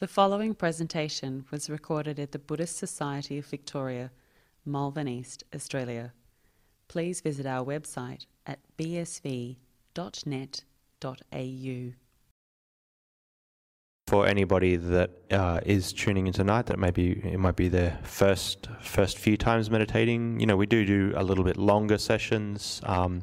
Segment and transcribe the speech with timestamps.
[0.00, 4.10] The following presentation was recorded at the Buddhist Society of Victoria,
[4.64, 6.14] Malvern East, Australia.
[6.88, 9.56] Please visit our website at bsv.net.au.
[14.06, 18.68] for anybody that uh, is tuning in tonight that maybe it might be their first
[18.80, 23.22] first few times meditating you know we do do a little bit longer sessions um,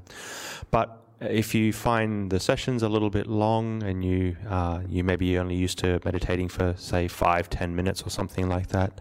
[0.72, 5.38] but if you find the sessions a little bit long and you uh, you maybe
[5.38, 9.00] only used to meditating for say five ten minutes or something like that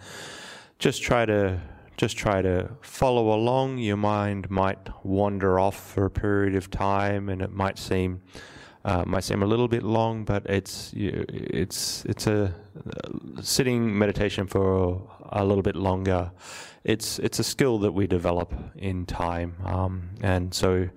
[0.78, 1.60] just try to
[1.96, 3.78] just try to follow along.
[3.78, 8.20] Your mind might wander off for a period of time and it might seem
[8.86, 12.54] uh, might seem a little bit long, but it's it's it's a
[13.42, 16.30] sitting meditation for a little bit longer.
[16.84, 20.88] It's it's a skill that we develop in time, um, and so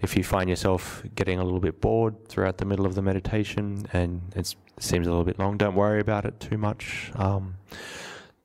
[0.00, 3.86] if you find yourself getting a little bit bored throughout the middle of the meditation
[3.92, 7.12] and it seems a little bit long, don't worry about it too much.
[7.16, 7.56] Um,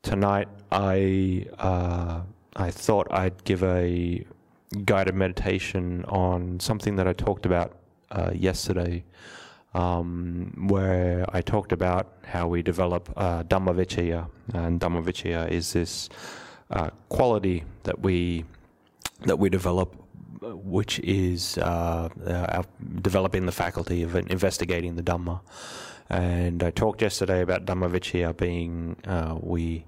[0.02, 2.24] tonight, I uh,
[2.58, 4.26] I thought I'd give a
[4.84, 7.79] guided meditation on something that I talked about
[8.12, 9.04] uh, yesterday,
[9.74, 16.10] um, where I talked about how we develop uh, Dhammavicaya, and Dhammavicaya is this
[16.72, 18.46] uh, quality that we
[19.26, 19.96] that we develop,
[20.42, 22.64] which is uh, uh,
[23.02, 25.42] developing the faculty of investigating the Dhamma.
[26.10, 29.86] And I talked yesterday about Dhammavicaya being uh, we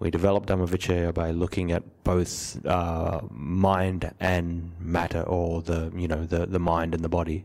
[0.00, 6.24] we develop Dhammavicaya by looking at both uh, mind and matter, or the you know
[6.24, 7.44] the the mind and the body.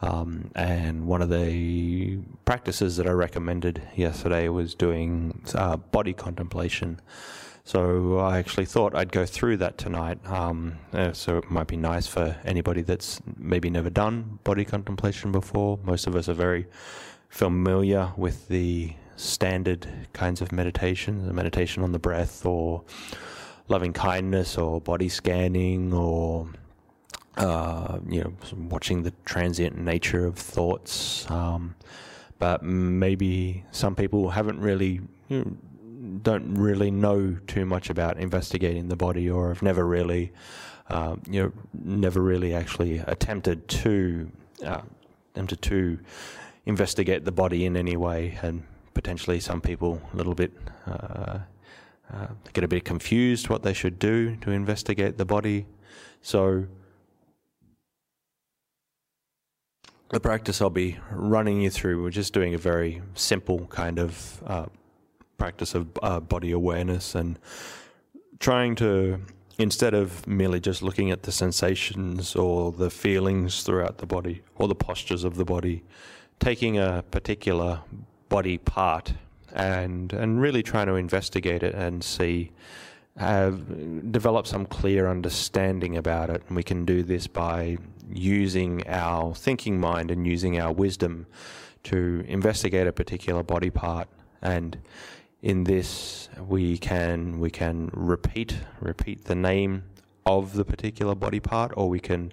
[0.00, 7.00] Um, and one of the practices that I recommended yesterday was doing uh, body contemplation.
[7.64, 10.18] So I actually thought I'd go through that tonight.
[10.26, 15.30] Um, uh, so it might be nice for anybody that's maybe never done body contemplation
[15.30, 15.78] before.
[15.84, 16.66] Most of us are very
[17.28, 22.82] familiar with the standard kinds of meditation, the meditation on the breath, or
[23.68, 26.48] loving kindness, or body scanning, or
[27.36, 28.32] uh, you know,
[28.68, 31.30] watching the transient nature of thoughts.
[31.30, 31.74] Um,
[32.38, 35.56] but maybe some people haven't really, you know,
[36.22, 40.32] don't really know too much about investigating the body, or have never really,
[40.90, 44.30] uh, you know, never really actually attempted to,
[44.66, 44.82] uh,
[45.32, 45.98] attempted to
[46.66, 50.52] investigate the body in any way, and potentially some people a little bit.
[50.86, 51.38] Uh,
[52.12, 55.66] uh, get a bit confused what they should do to investigate the body.
[56.20, 56.66] So,
[60.10, 64.42] the practice I'll be running you through, we're just doing a very simple kind of
[64.46, 64.66] uh,
[65.38, 67.38] practice of uh, body awareness and
[68.38, 69.20] trying to,
[69.58, 74.68] instead of merely just looking at the sensations or the feelings throughout the body or
[74.68, 75.82] the postures of the body,
[76.40, 77.80] taking a particular
[78.32, 79.12] body part
[79.54, 82.50] and and really trying to investigate it and see
[83.16, 86.42] have develop some clear understanding about it.
[86.46, 87.76] And we can do this by
[88.10, 91.26] using our thinking mind and using our wisdom
[91.84, 94.08] to investigate a particular body part.
[94.40, 94.78] And
[95.42, 99.82] in this we can we can repeat repeat the name
[100.24, 102.32] of the particular body part or we can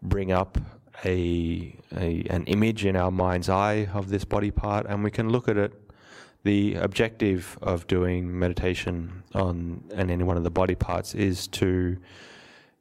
[0.00, 0.56] bring up
[1.04, 5.28] a, a an image in our mind's eye of this body part and we can
[5.28, 5.72] look at it
[6.44, 11.96] the objective of doing meditation on and any one of the body parts is to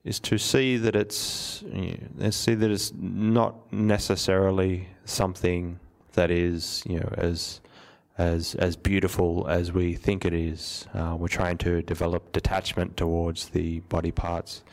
[0.04, 5.80] is to see that it's you know, see that it's not necessarily something
[6.14, 7.62] that is you know as
[8.18, 10.88] as as beautiful as we think it is.
[10.94, 14.64] Uh, we're trying to develop detachment towards the body parts.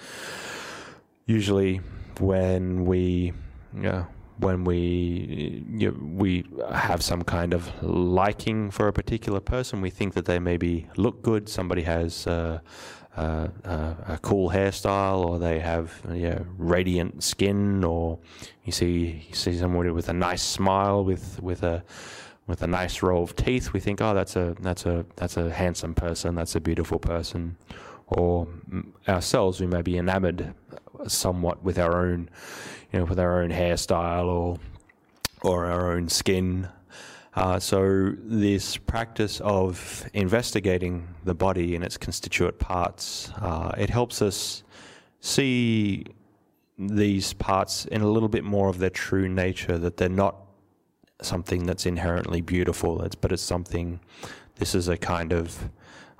[1.26, 1.80] Usually,
[2.20, 3.32] when we
[3.72, 4.06] know,
[4.38, 9.90] when we you know, we have some kind of liking for a particular person, we
[9.90, 11.48] think that they maybe look good.
[11.48, 12.60] Somebody has uh,
[13.16, 18.18] uh, uh, a cool hairstyle, or they have know, radiant skin, or
[18.64, 21.82] you see you see somebody with a nice smile, with with a
[22.46, 23.72] with a nice row of teeth.
[23.72, 26.34] We think, oh, that's a that's a that's a handsome person.
[26.34, 27.56] That's a beautiful person.
[28.06, 28.48] Or
[29.08, 30.52] ourselves, we may be enamored
[31.08, 32.28] somewhat with our own,
[32.92, 34.58] you know, with our own hairstyle or
[35.42, 36.68] or our own skin.
[37.34, 44.20] Uh, so this practice of investigating the body and its constituent parts, uh, it helps
[44.20, 44.62] us
[45.20, 46.04] see
[46.76, 49.78] these parts in a little bit more of their true nature.
[49.78, 50.36] That they're not
[51.22, 53.02] something that's inherently beautiful.
[53.02, 54.00] It's, but it's something.
[54.56, 55.70] This is a kind of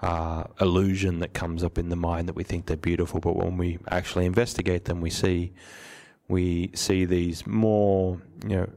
[0.02, 3.56] uh, illusion that comes up in the mind that we think they're beautiful, but when
[3.56, 5.52] we actually investigate them, we see
[6.28, 8.68] we see these more you know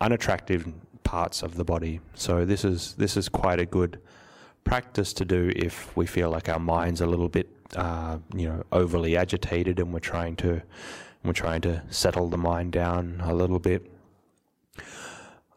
[0.00, 0.66] unattractive
[1.04, 2.00] parts of the body.
[2.14, 4.00] So this is this is quite a good
[4.64, 8.64] practice to do if we feel like our mind's a little bit uh, you know
[8.72, 10.62] overly agitated and we're trying to
[11.24, 13.90] we're trying to settle the mind down a little bit.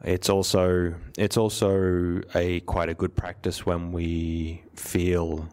[0.07, 5.49] It's also it's also a quite a good practice when we feel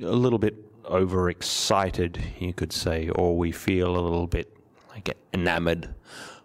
[0.00, 0.56] a little bit
[0.86, 4.56] overexcited, you could say, or we feel a little bit
[4.90, 5.94] like enamored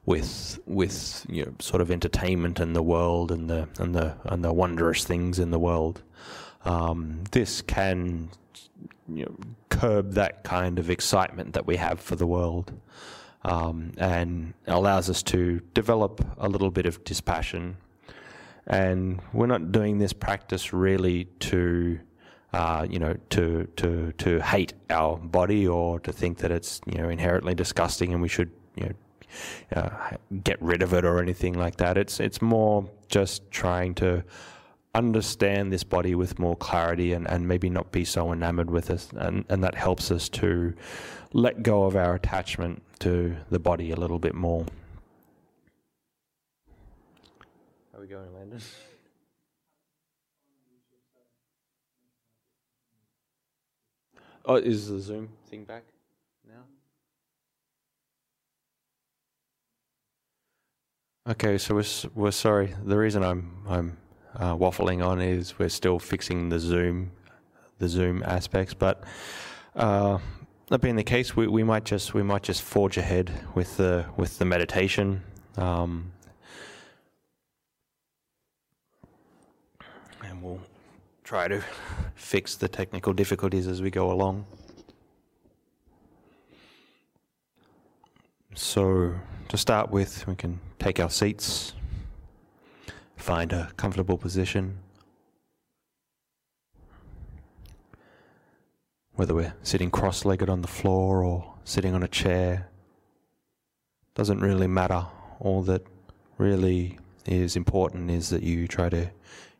[0.05, 4.43] with with you know sort of entertainment and the world and the and the and
[4.43, 6.03] the wondrous things in the world.
[6.63, 8.29] Um, this can
[9.11, 9.35] you know,
[9.69, 12.71] curb that kind of excitement that we have for the world
[13.43, 17.77] um, and allows us to develop a little bit of dispassion.
[18.65, 21.99] And we're not doing this practice really to,
[22.53, 26.97] uh, you know, to to to hate our body or to think that it's you
[26.97, 28.93] know inherently disgusting and we should you know.
[29.75, 31.97] Uh, get rid of it or anything like that.
[31.97, 34.23] It's it's more just trying to
[34.93, 39.09] understand this body with more clarity and, and maybe not be so enamored with us
[39.15, 40.73] and, and that helps us to
[41.33, 44.65] let go of our attachment to the body a little bit more.
[47.91, 48.61] How are we going, Landon?
[54.45, 55.83] Oh, is the Zoom thing back
[56.47, 56.63] now?
[61.31, 61.83] Okay, so we're
[62.15, 62.73] we're sorry.
[62.85, 63.97] The reason I'm I'm
[64.37, 67.11] uh, waffling on is we're still fixing the Zoom
[67.79, 69.03] the Zoom aspects, but
[69.75, 70.17] uh,
[70.69, 74.05] that being the case, we, we might just we might just forge ahead with the
[74.17, 75.23] with the meditation.
[75.55, 76.11] Um,
[80.23, 80.61] and we'll
[81.23, 81.63] try to
[82.15, 84.45] fix the technical difficulties as we go along.
[88.55, 89.13] So,
[89.49, 91.73] to start with, we can take our seats,
[93.27, 94.79] find a comfortable position.
[99.17, 102.69] whether we're sitting cross legged on the floor or sitting on a chair,
[104.13, 105.07] doesn't really matter.
[105.39, 105.81] All that
[106.37, 109.09] really is important is that you try to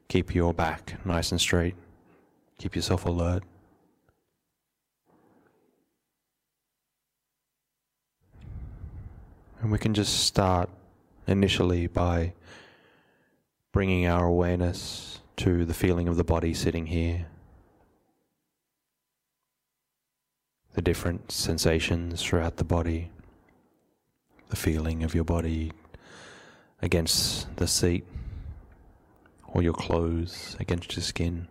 [0.10, 1.75] keep your back nice and straight,
[2.60, 3.42] keep yourself alert.
[9.60, 10.70] And we can just start
[11.25, 12.34] initially by
[13.77, 17.27] bringing our awareness to the feeling of the body sitting here.
[20.74, 23.12] the different sensations throughout the body,
[24.50, 25.71] the feeling of your body
[26.81, 28.03] against the seat
[29.47, 31.47] or your clothes against your skin.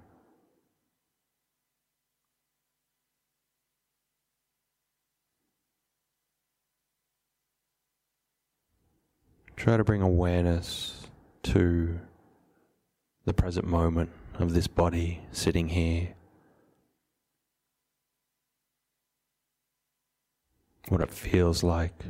[9.55, 11.06] Try to bring awareness
[11.44, 12.00] to
[13.26, 14.08] the present moment
[14.38, 16.14] of this body sitting here
[20.88, 22.05] what it feels like.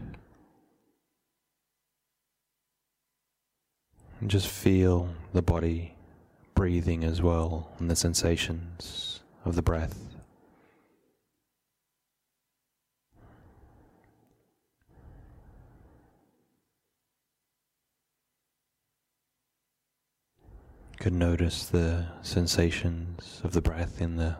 [4.20, 5.94] And just feel the body
[6.54, 9.98] breathing as well and the sensations of the breath.
[20.84, 24.36] You could notice the sensations of the breath in the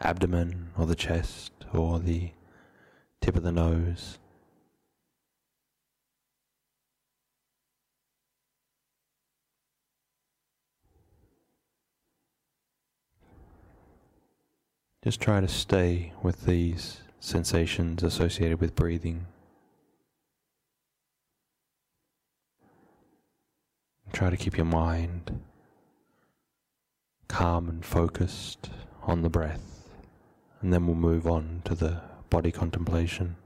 [0.00, 2.30] abdomen or the chest or the
[3.20, 4.18] tip of the nose.
[15.04, 19.26] Just try to stay with these sensations associated with breathing.
[24.12, 25.40] Try to keep your mind
[27.30, 28.70] calm and focused
[29.04, 29.88] on the breath,
[30.60, 33.36] and then we'll move on to the body contemplation.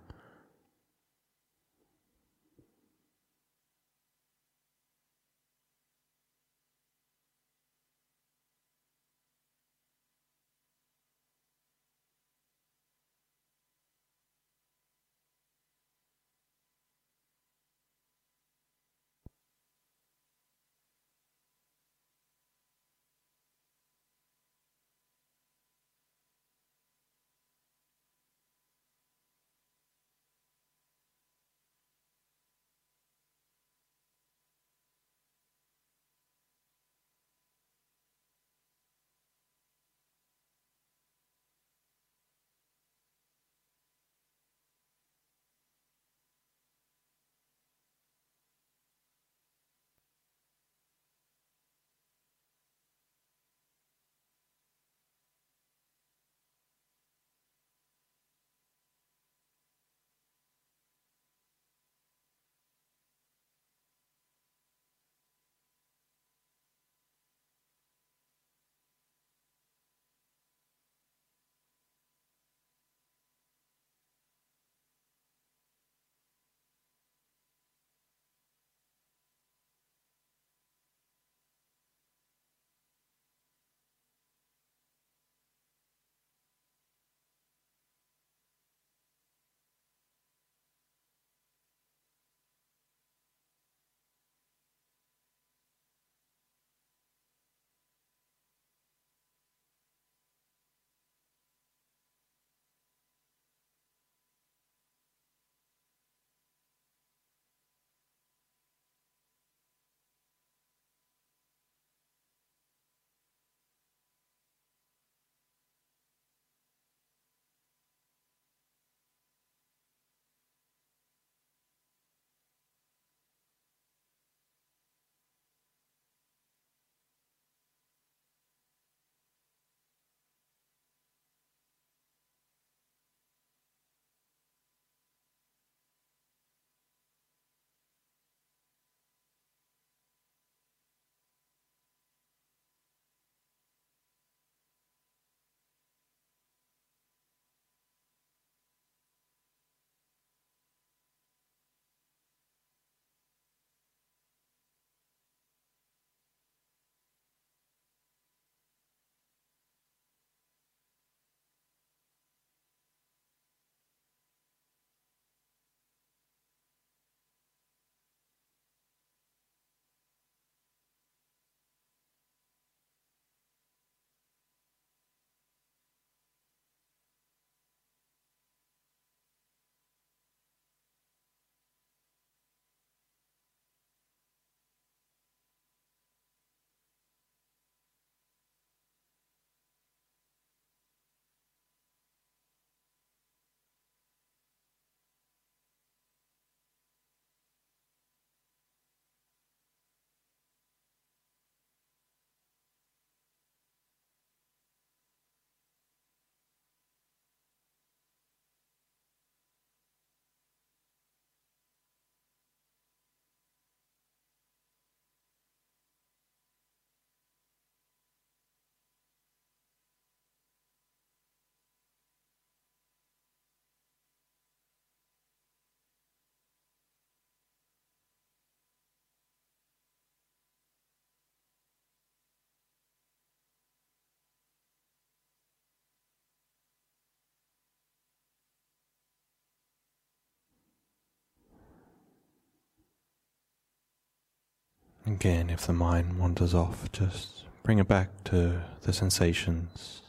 [245.14, 250.02] Again, if the mind wanders off, just bring it back to the sensations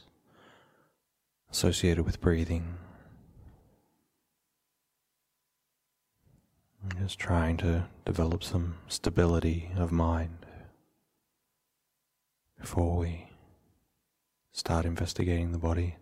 [1.48, 2.74] associated with breathing.
[6.98, 10.44] Just trying to develop some stability of mind
[12.60, 13.28] before we
[14.50, 15.94] start investigating the body.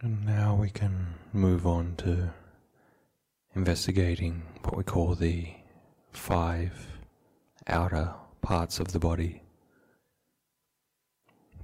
[0.00, 2.30] And now we can move on to
[3.56, 5.48] investigating what we call the
[6.12, 6.72] five
[7.66, 9.42] outer parts of the body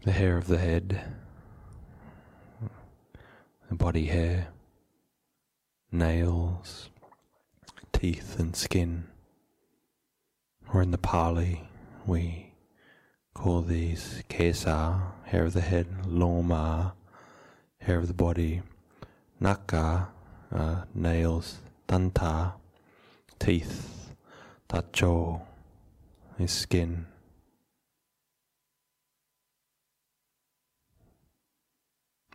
[0.04, 1.00] the hair of the head,
[3.70, 4.48] the body hair,
[5.90, 6.90] nails,
[7.92, 9.04] teeth, and skin.
[10.72, 11.66] Or in the Pali,
[12.04, 12.52] we
[13.32, 16.92] call these kesa, hair of the head, loma,
[17.84, 18.62] hair of the body,
[19.38, 20.08] naka,
[20.50, 22.54] uh, nails, danta,
[23.38, 24.14] teeth,
[24.68, 25.42] tacho
[26.38, 27.06] is skin.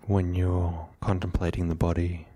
[0.06, 2.28] When you're contemplating the body,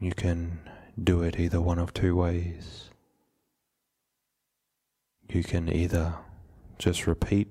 [0.00, 0.60] you can
[1.02, 2.90] do it either one of two ways.
[5.28, 6.14] You can either
[6.78, 7.50] just repeat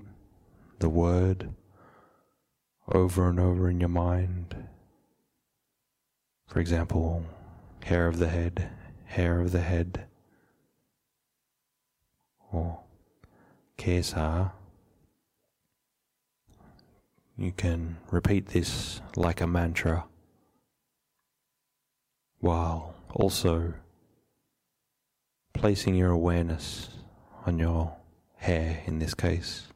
[0.80, 1.50] the word
[2.92, 4.56] over and over in your mind.
[6.48, 7.26] For example,
[7.84, 8.70] hair of the head,
[9.06, 10.06] hair of the head,
[12.52, 12.82] or
[13.78, 14.52] kesa.
[17.38, 20.06] You can repeat this like a mantra
[22.40, 23.74] while also
[25.54, 26.90] placing your awareness
[27.46, 27.96] on your
[28.36, 29.71] hair in this case.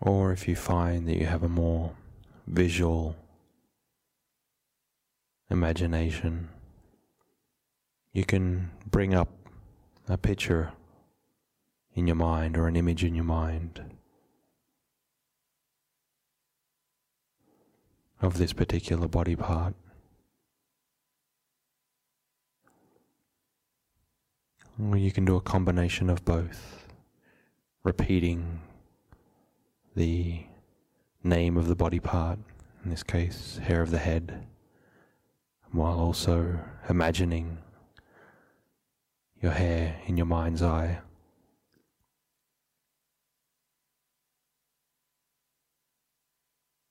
[0.00, 1.92] Or if you find that you have a more
[2.46, 3.16] visual
[5.50, 6.48] imagination,
[8.12, 9.28] you can bring up
[10.08, 10.72] a picture
[11.94, 13.82] in your mind or an image in your mind
[18.20, 19.74] of this particular body part.
[24.80, 26.86] Or you can do a combination of both,
[27.82, 28.60] repeating
[29.98, 30.44] the
[31.24, 32.38] name of the body part,
[32.84, 34.46] in this case, hair of the head,
[35.72, 37.58] while also imagining
[39.42, 41.00] your hair in your mind's eye.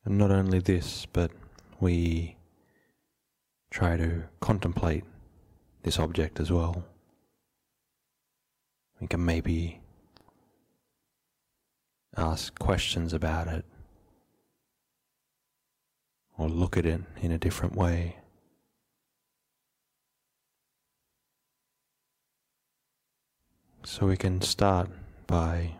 [0.03, 1.31] And not only this, but
[1.79, 2.35] we
[3.71, 5.05] try to contemplate
[5.83, 6.83] this object as well.
[8.99, 9.79] We can maybe
[12.17, 13.63] ask questions about it
[16.37, 18.17] or look at it in a different way.
[23.83, 24.89] So we can start
[25.27, 25.75] by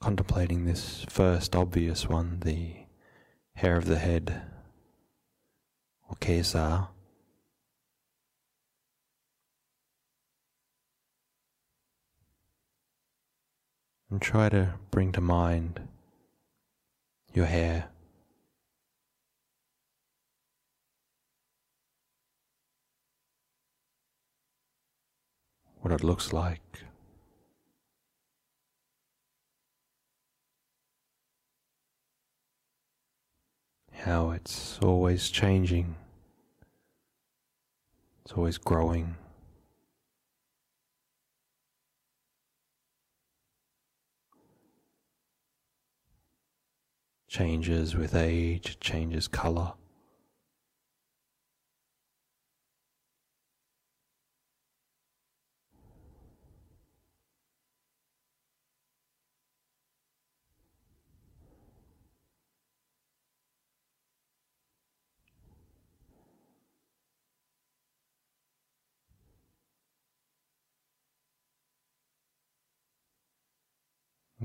[0.00, 2.76] contemplating this first obvious one, the
[3.54, 4.42] hair of the head,
[6.08, 6.88] or kesa.
[14.10, 15.80] And try to bring to mind
[17.34, 17.88] your hair.
[25.80, 26.62] What it looks like.
[33.92, 35.96] How it's always changing.
[38.24, 39.16] It's always growing.
[47.28, 49.74] Changes with age, changes color.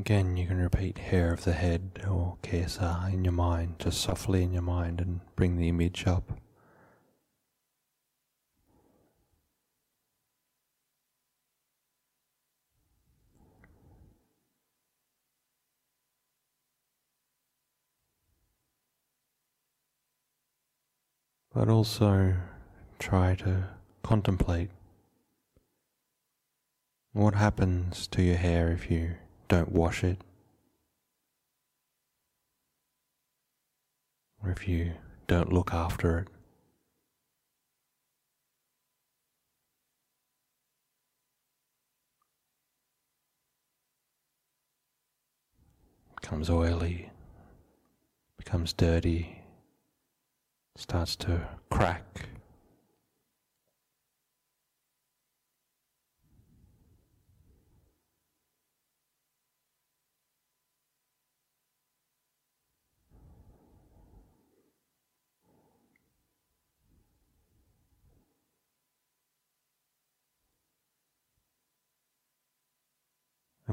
[0.06, 4.44] Again, you can repeat hair of the head or kesa in your mind, just softly
[4.44, 6.34] in your mind, and bring the image up.
[21.54, 22.34] But also
[23.00, 23.70] try to
[24.04, 24.70] contemplate
[27.14, 29.14] what happens to your hair if you
[29.48, 30.20] don't wash it,
[34.44, 34.94] or if you
[35.28, 36.28] don't look after it.
[46.22, 47.10] Becomes oily,
[48.38, 49.42] becomes dirty,
[50.78, 52.30] starts to crack.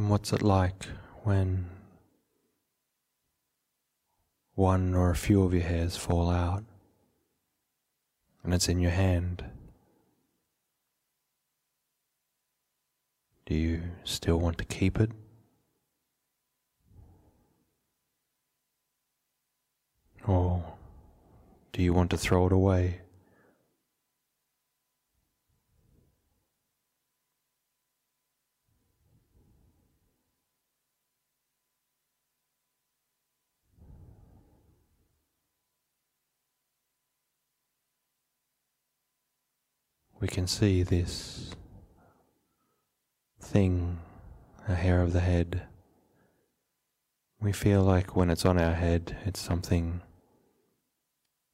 [0.01, 0.87] And what's it like
[1.25, 1.67] when
[4.55, 6.65] one or a few of your hairs fall out
[8.43, 9.45] and it's in your hand?
[13.45, 15.11] Do you still want to keep it?
[20.27, 20.65] Or
[21.73, 23.03] do you want to throw it away?
[40.21, 41.51] We can see this
[43.41, 43.99] thing,
[44.69, 45.63] a hair of the head.
[47.41, 50.03] We feel like when it's on our head, it's something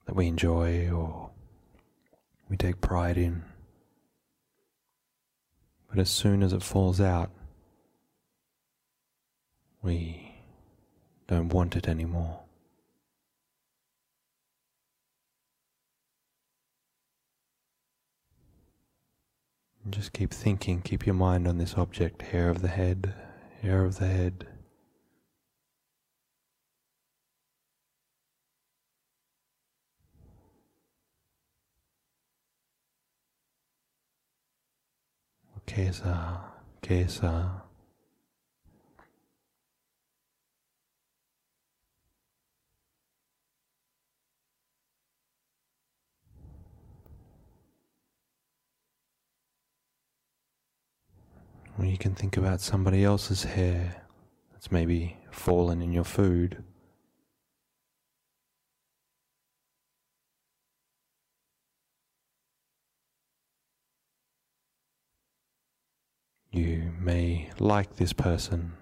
[0.07, 1.31] that we enjoy or
[2.49, 3.45] we take pride in.
[5.89, 7.31] But as soon as it falls out,
[9.81, 10.35] we
[11.29, 12.46] don't want it anymore.
[19.89, 23.15] Just keep thinking, keep your mind on this object hair of the head,
[23.63, 24.47] hair of the head.
[35.67, 36.41] Kesa,
[36.83, 37.66] Kesa.
[51.79, 54.03] Or you can think about somebody else's hair
[54.53, 56.65] that's maybe fallen in your food.
[66.51, 68.73] You may like this person,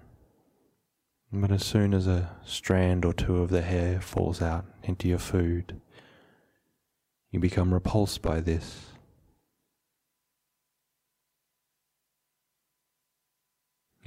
[1.33, 5.19] but as soon as a strand or two of the hair falls out into your
[5.19, 5.81] food,
[7.31, 8.94] you become repulsed by this.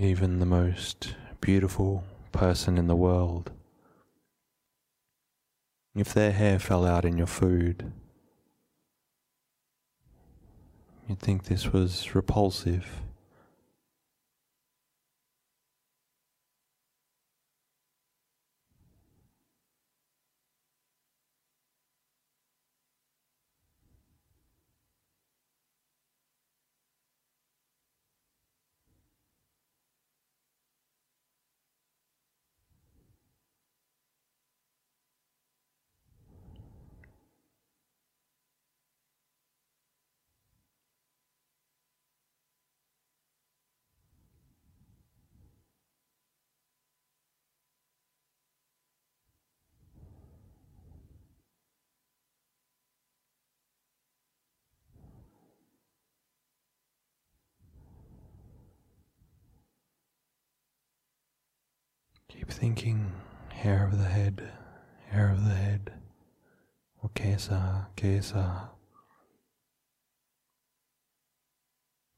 [0.01, 3.51] Even the most beautiful person in the world,
[5.97, 7.91] if their hair fell out in your food,
[11.09, 13.03] you'd think this was repulsive.
[62.29, 63.13] Keep thinking
[63.51, 64.51] hair of the head,
[65.11, 65.93] hair of the head,
[67.01, 68.71] or kesa, kesa.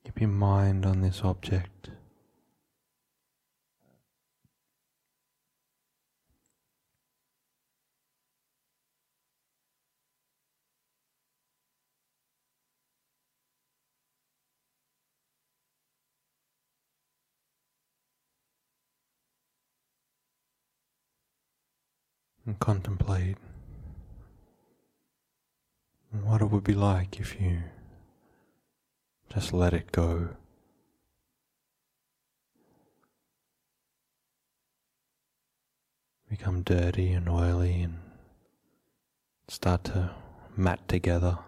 [0.03, 1.90] Keep your mind on this object.
[22.50, 23.36] And contemplate
[26.24, 27.62] what it would be like if you
[29.32, 30.30] just let it go.
[36.28, 37.98] Become dirty and oily and
[39.46, 40.10] start to
[40.56, 41.38] mat together.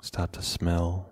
[0.00, 1.10] Start to smell.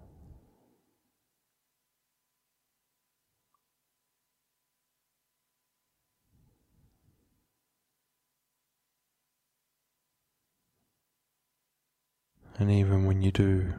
[12.59, 13.75] And even when you do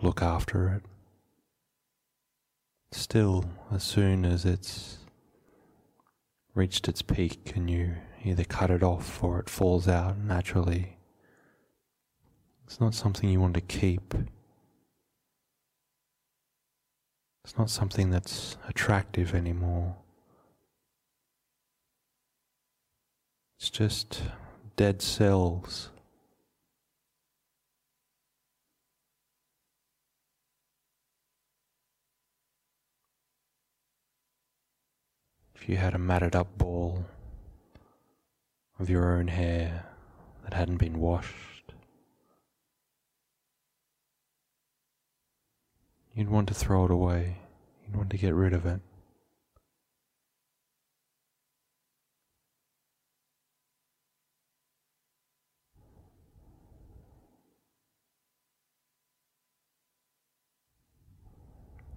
[0.00, 0.82] look after it,
[2.90, 4.98] still, as soon as it's
[6.54, 10.96] reached its peak and you either cut it off or it falls out naturally,
[12.64, 14.14] it's not something you want to keep.
[17.44, 19.94] It's not something that's attractive anymore.
[23.58, 24.22] It's just
[24.76, 25.90] dead cells
[35.68, 37.04] you had a matted up ball
[38.78, 39.84] of your own hair
[40.44, 41.72] that hadn't been washed,
[46.14, 47.38] you'd want to throw it away,
[47.84, 48.80] you'd want to get rid of it.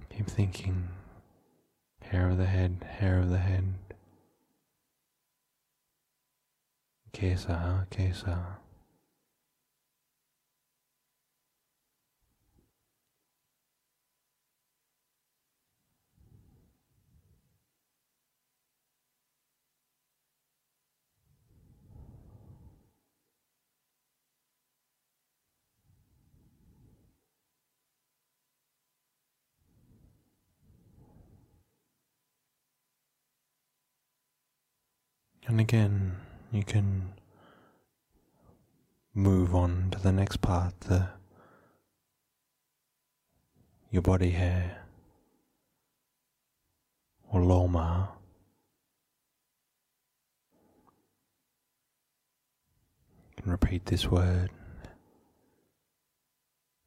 [0.10, 0.89] Keep thinking
[2.11, 3.75] hair of the head, hair of the head.
[7.13, 8.57] Kesa, kesa.
[35.59, 36.15] And again,
[36.53, 37.11] you can
[39.13, 41.09] move on to the next part, the
[43.91, 44.85] your body hair
[47.29, 48.07] or loma.
[53.35, 54.51] You can repeat this word.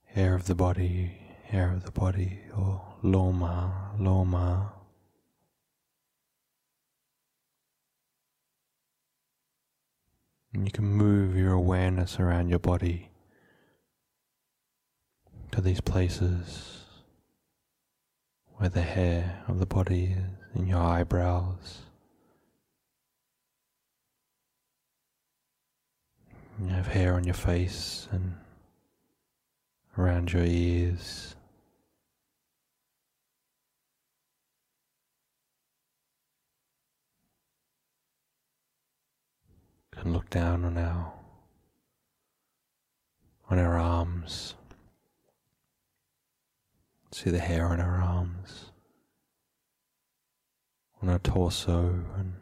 [0.06, 4.72] Hair of the body, hair of the body, or loma, loma.
[10.52, 13.08] And you can move your awareness around your body
[15.50, 16.80] to these places
[18.56, 21.78] where the hair of the body is, in your eyebrows.
[26.60, 28.34] You have hair on your face and
[29.96, 31.34] around your ears.
[39.94, 41.12] Can look down on our
[43.48, 44.54] on our arms.
[47.12, 48.70] See the hair on our arms,
[51.02, 52.32] on our torso, and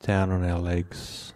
[0.00, 1.33] down on our legs.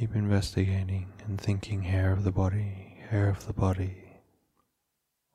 [0.00, 3.96] Keep investigating and thinking hair of the body, hair of the body,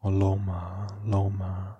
[0.02, 1.78] or loma, loma.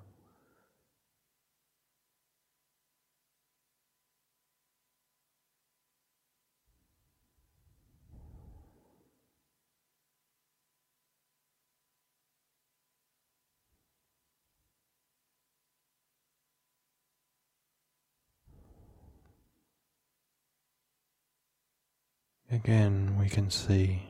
[22.66, 24.02] Again, we can see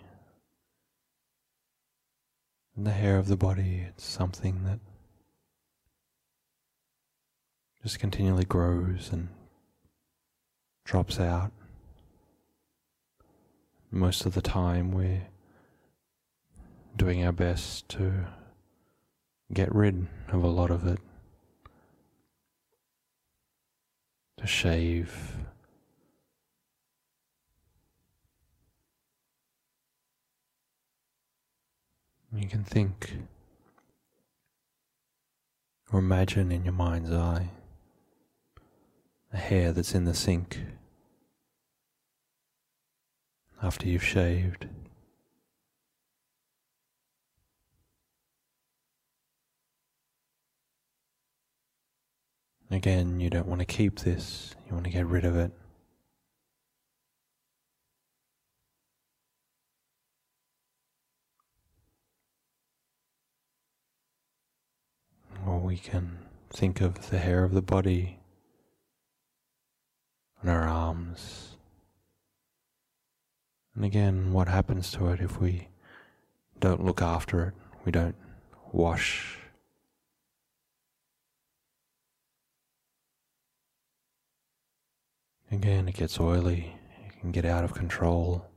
[2.77, 4.79] the hair of the body, it's something that
[7.83, 9.27] just continually grows and
[10.85, 11.51] drops out.
[13.91, 15.27] Most of the time, we're
[16.95, 18.25] doing our best to
[19.51, 20.99] get rid of a lot of it,
[24.37, 25.35] to shave
[32.35, 33.13] You can think
[35.91, 37.49] or imagine in your mind's eye
[39.31, 40.59] a hair that's in the sink
[43.63, 44.67] after you've shaved.
[52.69, 55.51] Again, you don't want to keep this, you want to get rid of it.
[65.45, 66.17] Or we can
[66.49, 68.19] think of the hair of the body
[70.41, 71.55] on our arms.
[73.75, 75.67] And again, what happens to it if we
[76.59, 77.53] don't look after it,
[77.83, 78.15] we don't
[78.71, 79.37] wash.
[85.51, 88.47] Again, it gets oily, it can get out of control.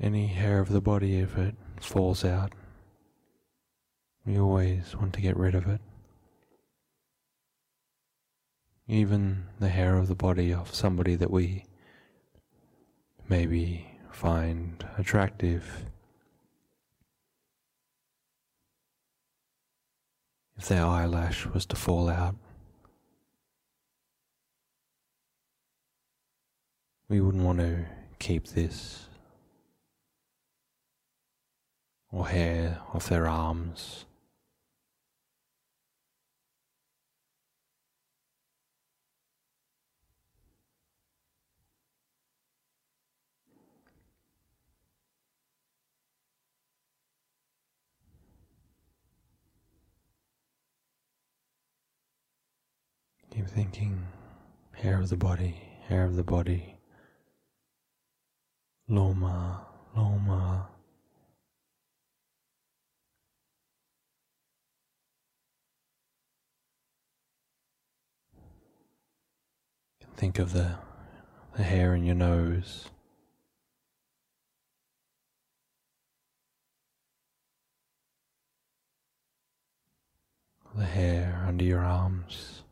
[0.00, 2.52] Any hair of the body, if it falls out,
[4.26, 5.80] we always want to get rid of it.
[8.88, 11.64] Even the hair of the body of somebody that we
[13.28, 15.84] maybe find attractive.
[20.56, 22.36] If their eyelash was to fall out,
[27.08, 27.86] we wouldn't want to
[28.18, 29.08] keep this
[32.14, 34.04] or hair off their arms.
[53.32, 54.06] Keep thinking
[54.70, 56.76] hair of the body, hair of the body.
[58.86, 60.68] Loma, Loma.
[70.16, 70.76] Think of the,
[71.56, 72.86] the hair in your nose.
[80.76, 82.62] The hair under your arms.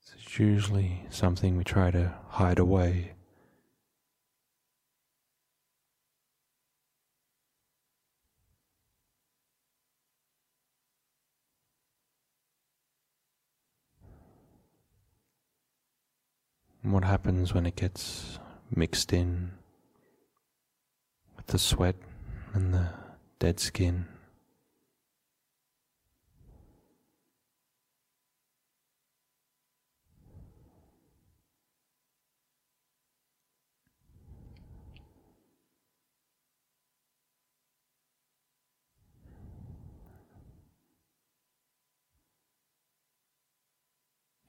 [0.00, 3.12] It's usually something we try to hide away.
[16.88, 18.38] And what happens when it gets
[18.74, 19.50] mixed in
[21.36, 21.96] with the sweat
[22.54, 22.88] and the
[23.38, 24.06] dead skin?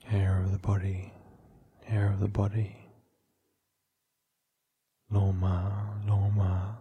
[0.06, 1.12] Hair of the body,
[1.90, 2.76] hair of the body.
[5.10, 6.78] Loma, Loma.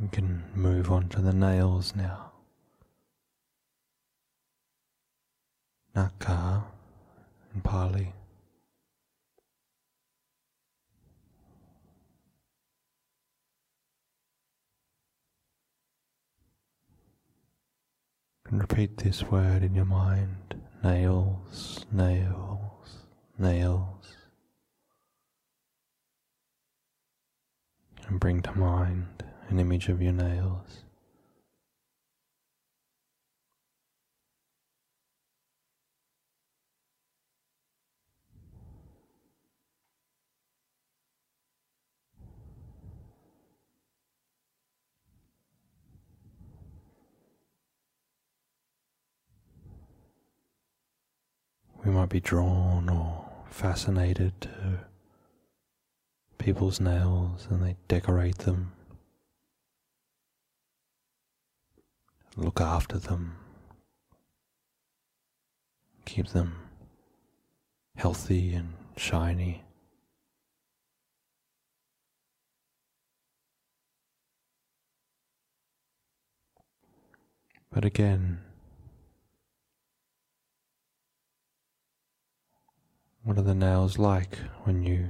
[0.00, 2.32] We can move on to the nails now.
[5.94, 6.62] Nakha
[7.54, 8.14] in Pali.
[18.50, 22.98] And repeat this word in your mind nails, nails,
[23.38, 24.16] nails.
[28.08, 30.82] And bring to mind an image of your nails.
[51.84, 54.80] We might be drawn or fascinated to
[56.36, 58.72] people's nails and they decorate them,
[62.36, 63.36] look after them,
[66.04, 66.56] keep them
[67.96, 69.62] healthy and shiny.
[77.72, 78.40] But again,
[83.30, 85.08] what are the nails like when you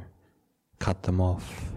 [0.78, 1.72] cut them off?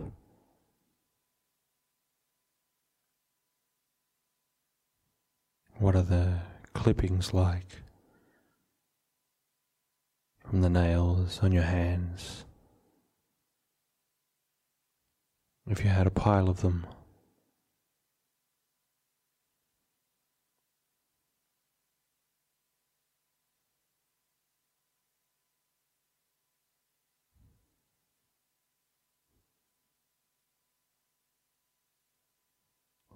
[5.78, 6.40] What are the
[6.74, 7.82] clippings like
[10.46, 12.44] from the nails on your hands?
[15.70, 16.86] If you had a pile of them,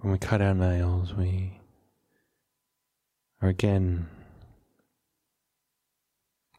[0.08, 1.60] when we cut our nails, we
[3.41, 4.08] are again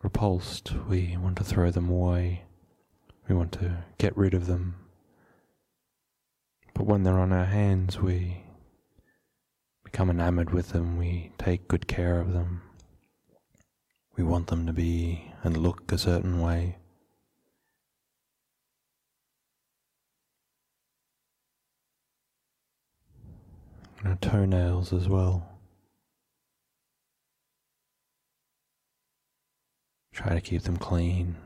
[0.03, 0.75] repulsed.
[0.87, 2.43] We want to throw them away.
[3.27, 4.75] We want to get rid of them.
[6.75, 8.43] But when they're on our hands, we
[9.83, 10.99] become enamored with them.
[10.99, 12.61] We take good care of them.
[14.15, 16.77] We want them to be and look a certain way.
[23.99, 25.59] And our toenails as well.
[30.13, 31.37] Try to keep them clean.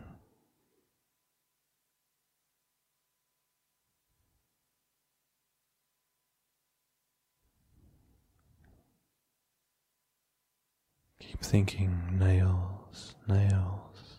[11.20, 14.18] Keep thinking nails, nails.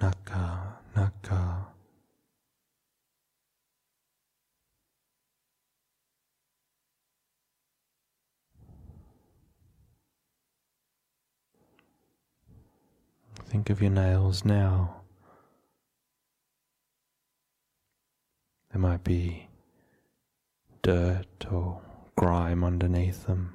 [0.00, 1.66] Nakha, nakha.
[13.48, 14.96] Think of your nails now.
[18.70, 19.48] There might be
[20.82, 21.80] dirt or
[22.14, 23.54] grime underneath them.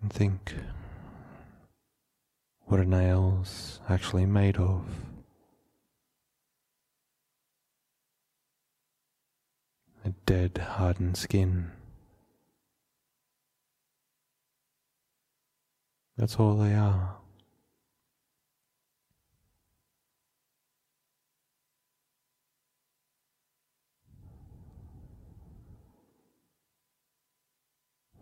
[0.00, 0.54] And think
[2.66, 4.84] what are nails actually made of?
[10.04, 11.70] A dead, hardened skin.
[16.18, 17.16] That's all they are.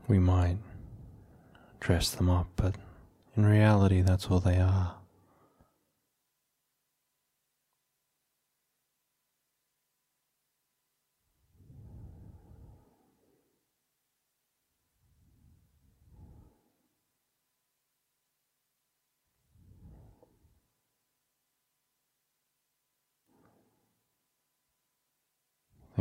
[0.06, 0.58] We might
[1.80, 2.76] dress them up, but
[3.36, 5.01] in reality, that's all they are.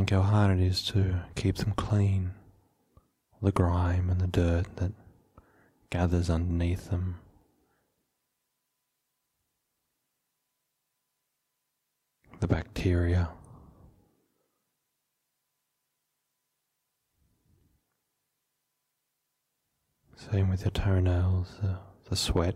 [0.02, 2.32] Think how hard it is to keep them clean,
[3.40, 4.94] the grime and the dirt that
[5.92, 7.20] gathers underneath them.
[12.40, 13.30] The bacteria.
[20.16, 21.78] Same with your toenails, the,
[22.10, 22.56] the sweat,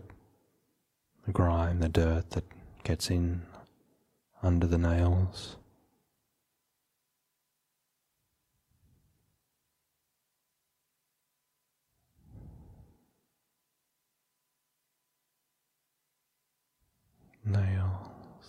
[1.24, 2.44] the grime, the dirt that
[2.82, 3.42] gets in
[4.42, 5.58] under the nails.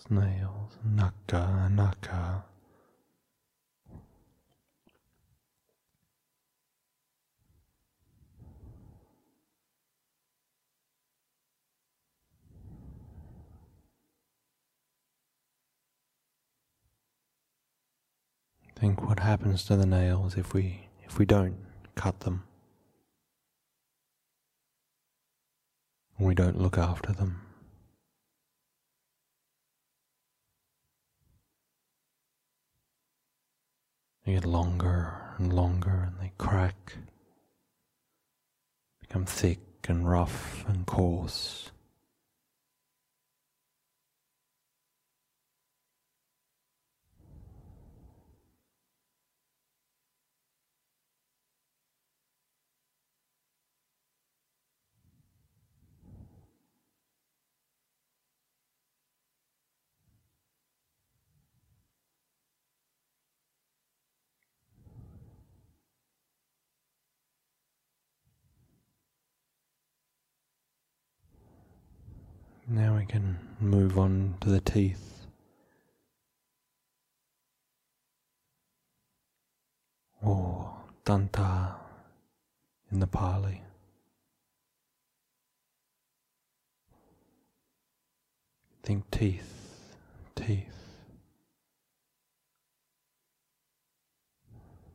[0.10, 2.44] Nails, nakha, nakha.
[18.80, 21.58] Think what happens to the nails if we if we don't
[21.96, 22.44] cut them.
[26.20, 27.47] We don't look after them.
[34.28, 36.98] They get longer and longer and they crack,
[39.00, 41.72] become thick and rough and coarse.
[72.78, 75.26] Now we can move on to the teeth.
[80.22, 81.74] Or danta
[82.92, 83.64] in the Pali.
[88.84, 89.96] Think teeth,
[90.36, 91.02] teeth,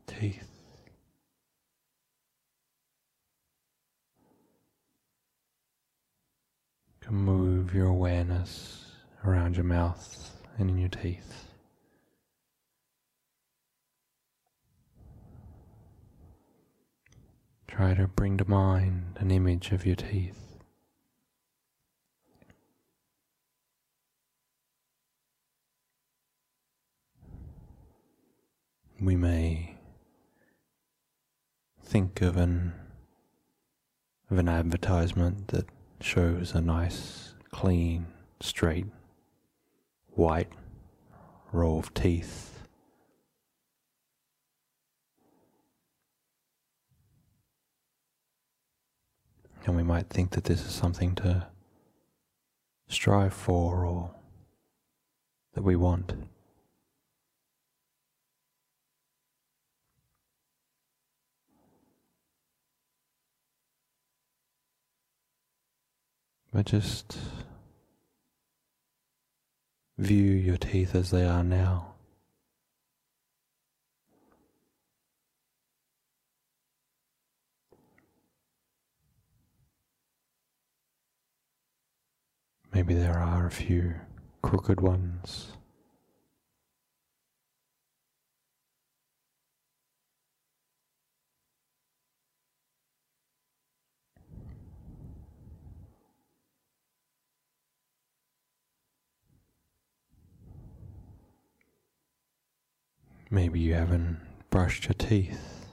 [0.07, 0.52] teeth.
[7.13, 8.87] Move your awareness
[9.23, 11.45] around your mouth and in your teeth.
[17.69, 20.39] Try to bring to mind an image of your teeth.
[28.99, 29.77] We may
[31.85, 32.73] think of an
[34.31, 35.67] of an advertisement that
[36.05, 38.07] shows a nice, clean,
[38.41, 38.87] straight
[40.11, 40.53] white
[41.53, 42.67] row of teeth.
[49.65, 51.47] And we might think that this is something to
[52.89, 54.15] strive for or
[55.55, 56.13] that we want.
[66.53, 67.17] But just
[69.97, 71.95] view your teeth as they are now.
[82.75, 83.95] Maybe there are a few
[84.43, 85.53] crooked ones.
[103.35, 104.21] Maybe you haven't
[104.51, 105.65] brushed your teeth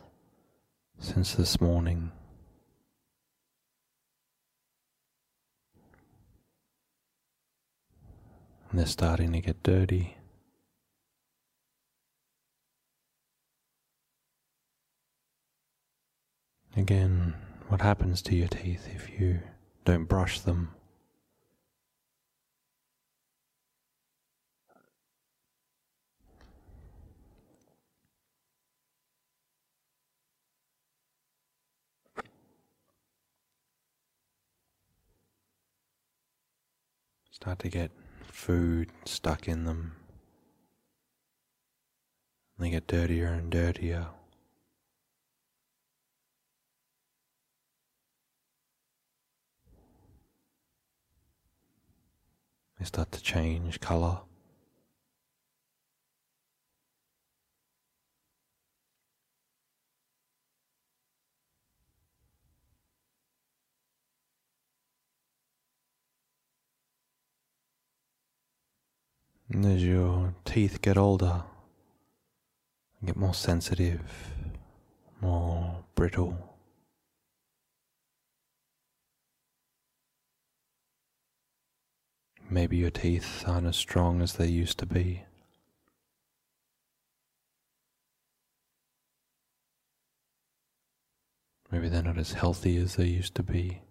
[0.97, 2.09] since this morning.
[8.69, 10.15] And they're starting to get dirty.
[16.77, 17.33] Again,
[17.67, 19.41] what happens to your teeth if you
[19.83, 20.69] don't brush them?
[37.41, 37.91] Start to get
[38.27, 39.95] food stuck in them.
[42.57, 44.07] They get dirtier and dirtier.
[52.77, 54.19] They start to change color.
[69.51, 71.43] And as your teeth get older,
[72.99, 74.01] and get more sensitive,
[75.21, 76.55] more brittle.
[82.47, 85.23] Maybe your teeth aren't as strong as they used to be.
[91.71, 93.81] Maybe they're not as healthy as they used to be.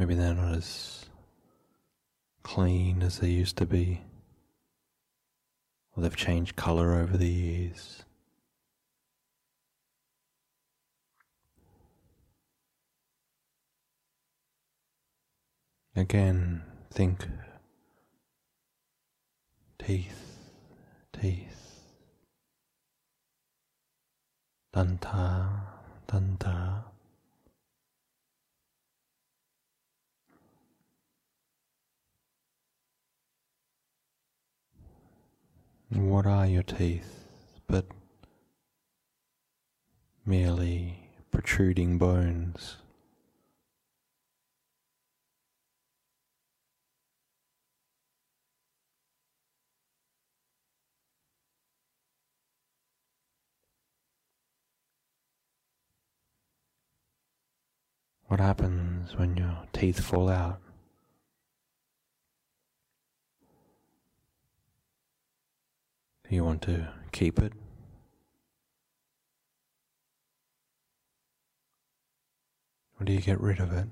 [0.00, 1.04] Maybe they're not as
[2.42, 4.00] clean as they used to be.
[5.94, 8.02] Or they've changed color over the years.
[15.94, 17.28] Again, think
[19.78, 20.38] teeth,
[21.12, 21.82] teeth,
[24.74, 25.60] danta,
[26.08, 26.89] danta.
[35.92, 37.24] What are your teeth
[37.66, 37.84] but
[40.24, 42.76] merely protruding bones?
[58.28, 60.60] What happens when your teeth fall out?
[66.19, 67.52] Do you want to keep it?
[72.98, 73.88] Or do you get rid of it?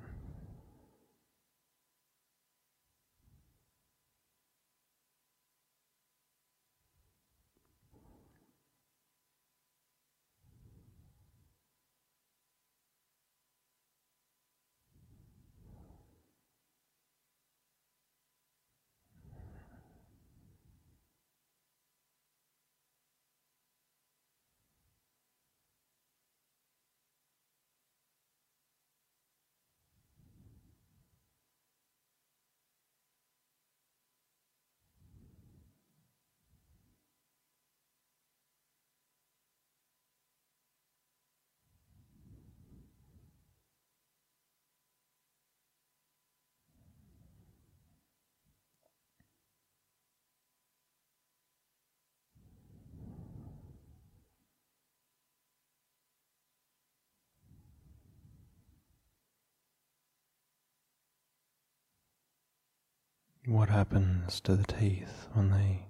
[63.48, 65.86] What happens to the teeth when they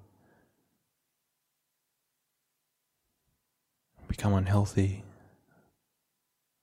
[4.06, 5.02] become unhealthy?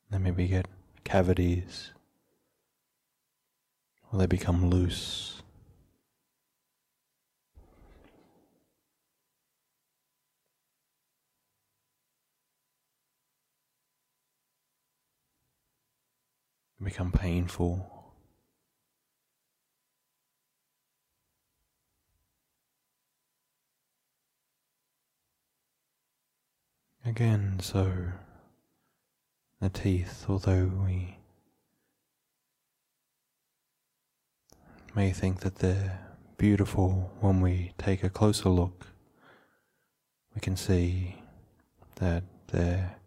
[0.10, 0.70] They maybe get
[1.04, 1.92] cavities,
[4.10, 5.42] or they become loose.
[16.82, 17.95] become painful.
[27.16, 27.94] Again, so
[29.62, 31.16] the teeth, although we
[34.94, 35.98] may think that they're
[36.38, 38.88] beautiful when we take a closer look,
[40.34, 41.22] we can see
[42.02, 42.98] that they're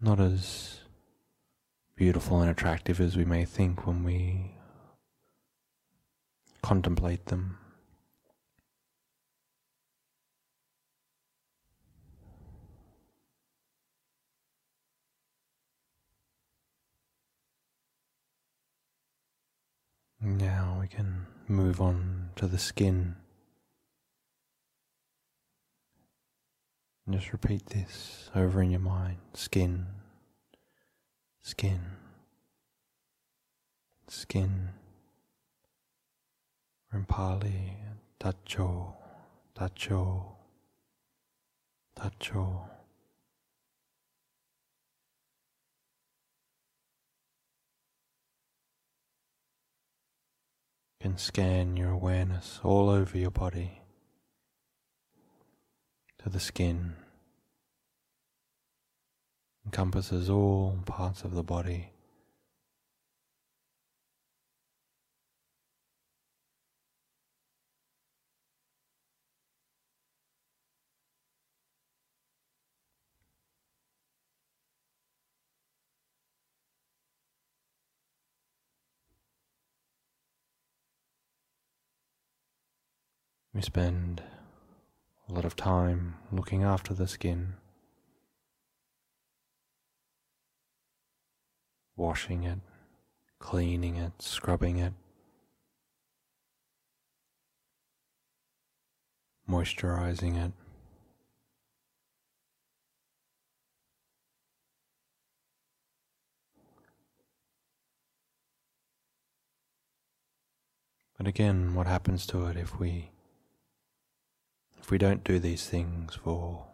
[0.00, 0.78] not as
[1.96, 4.52] beautiful and attractive as we may think when we
[6.62, 7.58] contemplate them.
[20.24, 23.16] Now we can move on to the skin.
[27.04, 29.86] And just repeat this over in your mind skin,
[31.40, 31.80] skin,
[34.06, 34.68] skin.
[36.94, 37.78] In Pali,
[38.20, 38.94] taco,
[39.56, 40.36] taco,
[41.96, 42.71] taco.
[51.02, 53.82] Can scan your awareness all over your body
[56.22, 56.94] to the skin,
[59.64, 61.91] encompasses all parts of the body.
[83.54, 84.22] We spend
[85.28, 87.54] a lot of time looking after the skin,
[91.94, 92.60] washing it,
[93.38, 94.94] cleaning it, scrubbing it,
[99.46, 100.52] moisturizing it.
[111.18, 113.11] But again, what happens to it if we
[114.82, 116.66] if we don't do these things for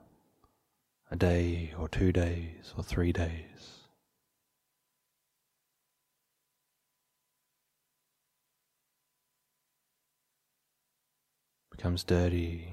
[1.10, 3.84] a day or two days or three days,
[11.70, 12.72] becomes dirty,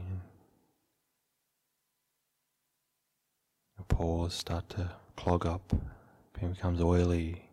[3.77, 5.73] your pores start to clog up,
[6.41, 7.49] it becomes oily,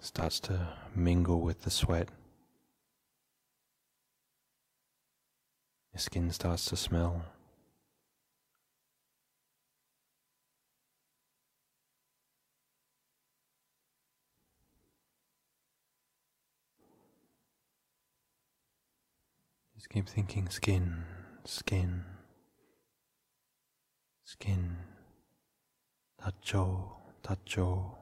[0.00, 2.08] starts to mingle with the sweat.
[5.92, 7.22] Your skin starts to smell.
[19.74, 21.04] Just keep thinking skin,
[21.44, 22.04] skin,
[24.24, 24.76] skin,
[26.22, 27.99] taco, taco.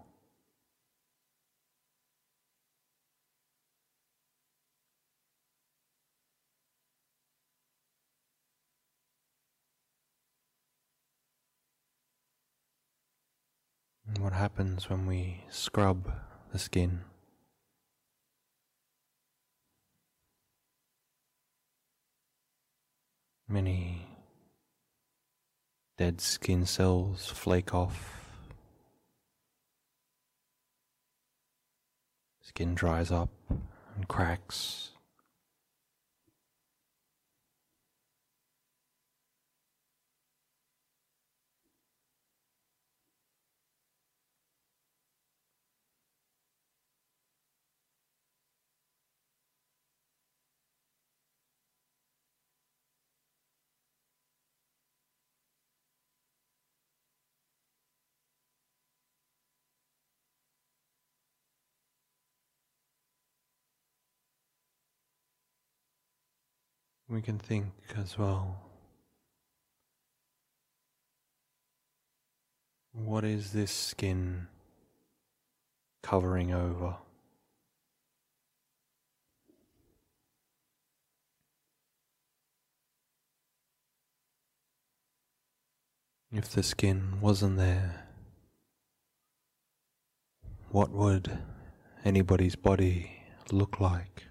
[14.08, 16.10] And what happens when we scrub
[16.50, 17.00] the skin?
[23.46, 24.06] Many
[25.98, 28.24] dead skin cells flake off.
[32.40, 34.90] Skin dries up and cracks.
[67.18, 68.60] we can think as well.
[72.92, 74.46] What is this skin
[76.00, 76.94] covering over?
[86.30, 88.06] If the skin wasn't there,
[90.70, 91.36] what would
[92.04, 93.10] anybody's body
[93.50, 94.27] look like?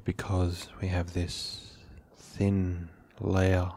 [0.00, 1.76] But because we have this
[2.16, 2.88] thin
[3.20, 3.70] layer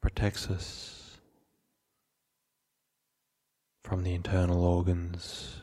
[0.00, 1.18] protects us
[3.84, 5.62] from the internal organs.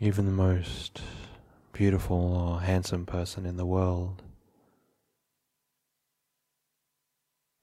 [0.00, 1.00] Even the most
[1.72, 4.22] beautiful or handsome person in the world,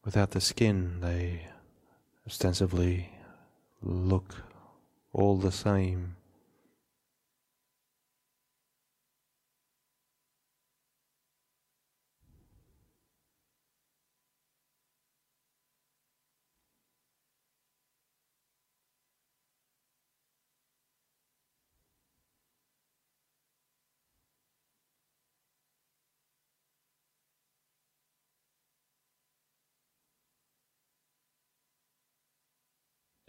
[0.07, 1.41] without the skin, they
[2.25, 3.09] ostensibly
[3.81, 4.35] look
[5.11, 6.15] all the same.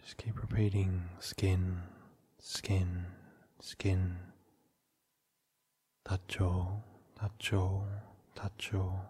[0.09, 1.77] Just keep repeating skin,
[2.39, 3.05] skin,
[3.59, 4.17] skin.
[6.03, 6.81] Taco,
[7.15, 7.83] taco,
[8.33, 9.01] taco.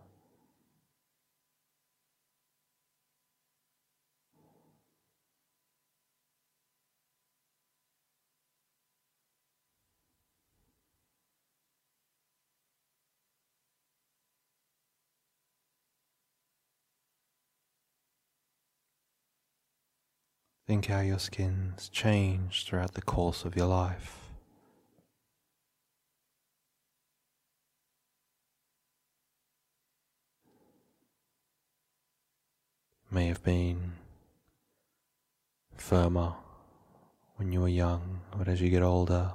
[20.70, 24.30] Think how your skin's changed throughout the course of your life.
[33.10, 33.94] May have been
[35.76, 36.36] firmer
[37.38, 39.32] when you were young, but as you get older,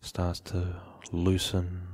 [0.00, 0.76] starts to
[1.12, 1.86] loosen,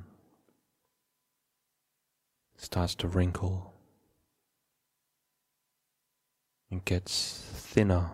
[2.57, 3.74] starts to wrinkle.
[6.83, 8.11] Gets thinner.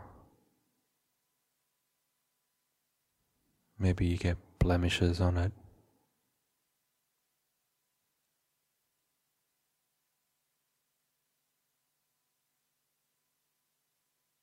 [3.79, 5.53] Maybe you get blemishes on it.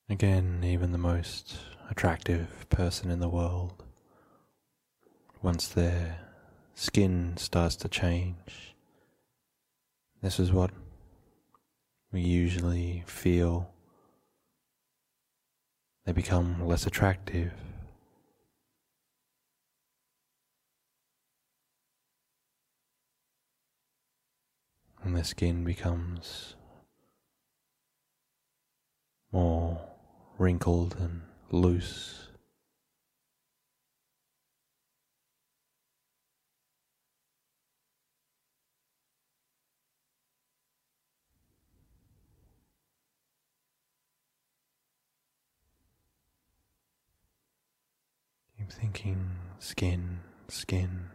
[0.09, 1.57] Again, even the most
[1.89, 3.83] attractive person in the world,
[5.41, 6.19] once their
[6.73, 8.75] skin starts to change,
[10.21, 10.71] this is what
[12.11, 13.69] we usually feel.
[16.07, 17.51] They become less attractive.
[25.03, 26.55] And the skin becomes
[29.33, 29.81] more
[30.37, 32.26] wrinkled and loose.
[48.67, 51.05] Keep thinking skin, skin.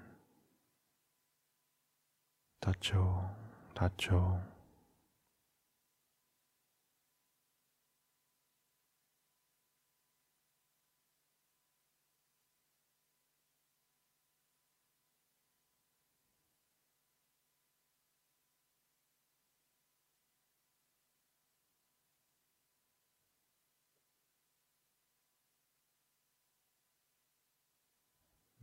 [2.63, 3.29] Taco,
[3.75, 4.41] taco.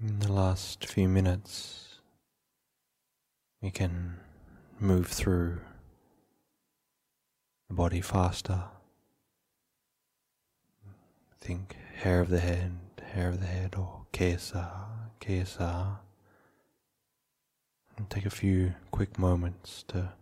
[0.02, 2.00] In the last few minutes,
[3.62, 4.16] we can
[4.80, 5.60] move through
[7.68, 8.64] the body faster.
[11.42, 12.78] Think hair of the head,
[13.12, 14.70] hair of the head, or kesa,
[15.20, 15.98] kesa.
[17.98, 20.14] And take a few quick moments to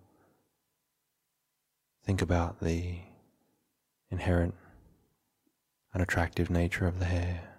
[2.04, 3.02] think about the
[4.10, 4.56] inherent
[5.94, 7.57] and attractive nature of the hair.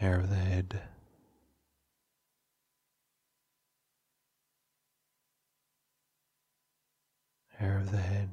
[0.00, 0.80] Hair of the head.
[7.58, 8.30] Hair of the head.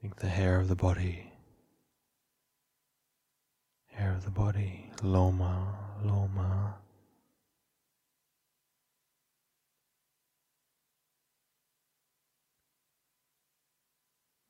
[0.00, 1.32] Think the hair of the body.
[3.92, 4.90] Hair of the body.
[5.04, 5.72] Loma,
[6.02, 6.74] loma.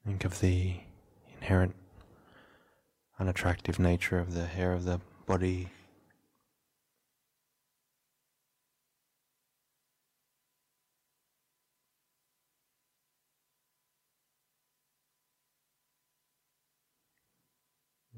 [0.06, 0.76] Think of the
[1.34, 1.74] inherent
[3.18, 5.68] unattractive nature of the hair of the body.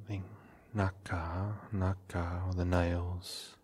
[0.07, 0.25] Think
[0.77, 3.57] nakha, nakha, or the nails,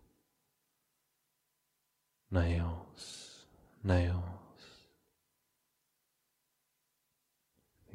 [2.31, 3.45] nails,
[3.83, 4.34] nails.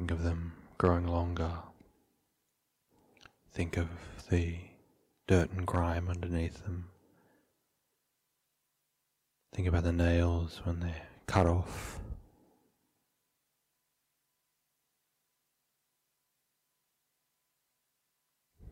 [0.00, 1.58] Think of them growing longer.
[3.52, 3.90] Think of
[4.30, 4.56] the
[5.26, 6.86] dirt and grime underneath them.
[9.52, 12.00] Think about the nails when they're cut off.
[18.62, 18.68] You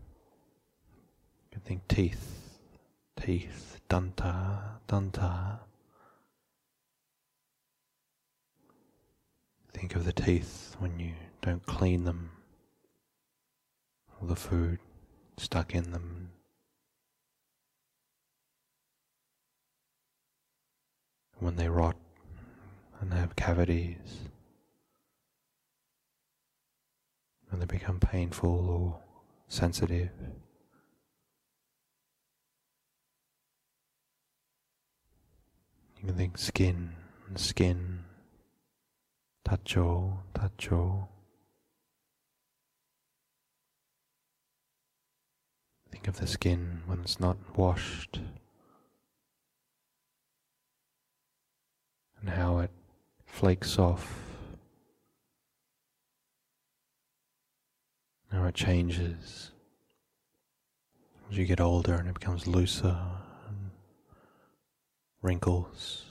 [1.50, 2.58] can think teeth,
[3.20, 5.58] teeth, danta, danta.
[9.78, 12.30] Think of the teeth when you don't clean them,
[14.20, 14.80] all the food
[15.36, 16.30] stuck in them.
[21.38, 21.94] When they rot
[23.00, 24.18] and they have cavities,
[27.48, 28.98] when they become painful or
[29.46, 30.10] sensitive.
[36.00, 36.96] You can think skin
[37.28, 38.00] and skin,
[39.48, 41.08] taco, taco.
[45.90, 48.20] Think of the skin when it's not washed
[52.20, 52.70] and how it
[53.24, 54.20] flakes off,
[58.30, 59.52] how it changes
[61.30, 62.98] as you get older and it becomes looser
[63.48, 63.70] and
[65.22, 66.07] wrinkles.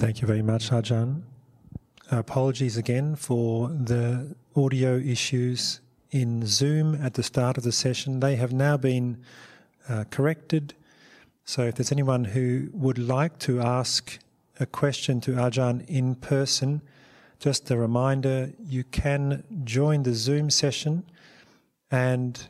[0.00, 1.24] Thank you very much, Ajahn.
[2.10, 5.80] Apologies again for the audio issues
[6.10, 8.20] in Zoom at the start of the session.
[8.20, 9.22] They have now been
[9.90, 10.72] uh, corrected.
[11.44, 14.18] So if there's anyone who would like to ask
[14.58, 16.80] a question to Ajahn in person,
[17.38, 21.04] just a reminder you can join the Zoom session
[21.90, 22.48] and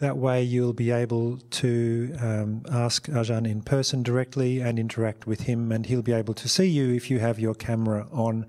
[0.00, 5.42] that way, you'll be able to um, ask Ajahn in person directly and interact with
[5.42, 8.46] him, and he'll be able to see you if you have your camera on.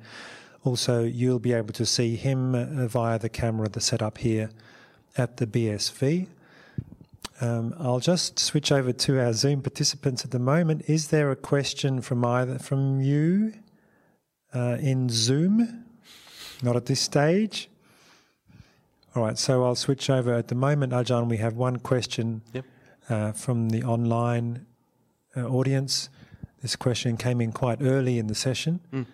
[0.64, 4.50] Also, you'll be able to see him uh, via the camera that's set up here
[5.18, 6.28] at the BSV.
[7.42, 10.84] Um, I'll just switch over to our Zoom participants at the moment.
[10.88, 13.54] Is there a question from either from you
[14.54, 15.86] uh, in Zoom?
[16.64, 17.71] Not at this stage.
[19.14, 20.34] All right, so I'll switch over.
[20.34, 22.66] At the moment, Ajahn, we have one question Yep.
[23.10, 24.66] uh, from the online
[25.36, 26.10] uh, audience.
[26.62, 28.80] This question came in quite early in the session.
[28.94, 29.06] Mm.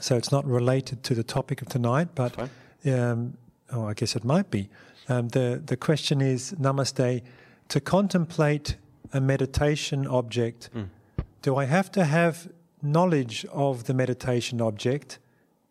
[0.00, 2.38] So it's not related to the topic of tonight, but
[2.86, 3.36] um,
[3.72, 4.68] oh, I guess it might be.
[5.08, 7.22] Um, the the question is, Namaste,
[7.68, 8.76] to contemplate
[9.12, 10.88] a meditation object, Mm.
[11.42, 12.48] do I have to have
[12.82, 15.18] knowledge of the meditation object?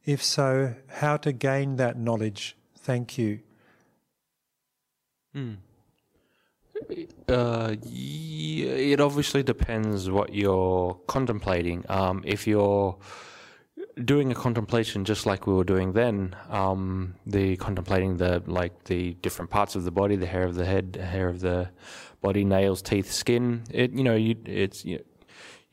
[0.04, 2.57] If so, how to gain that knowledge?
[2.88, 3.40] Thank you.
[5.34, 5.56] Hmm.
[7.28, 11.84] Uh, it obviously depends what you're contemplating.
[11.90, 12.98] Um, if you're
[14.06, 19.16] doing a contemplation just like we were doing then, um, the contemplating the like the
[19.16, 21.68] different parts of the body, the hair of the head, hair of the
[22.22, 23.64] body, nails, teeth, skin.
[23.70, 25.04] It you know you it's you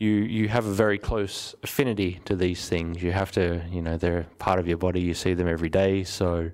[0.00, 3.04] you have a very close affinity to these things.
[3.04, 5.00] You have to you know they're part of your body.
[5.00, 6.50] You see them every day, so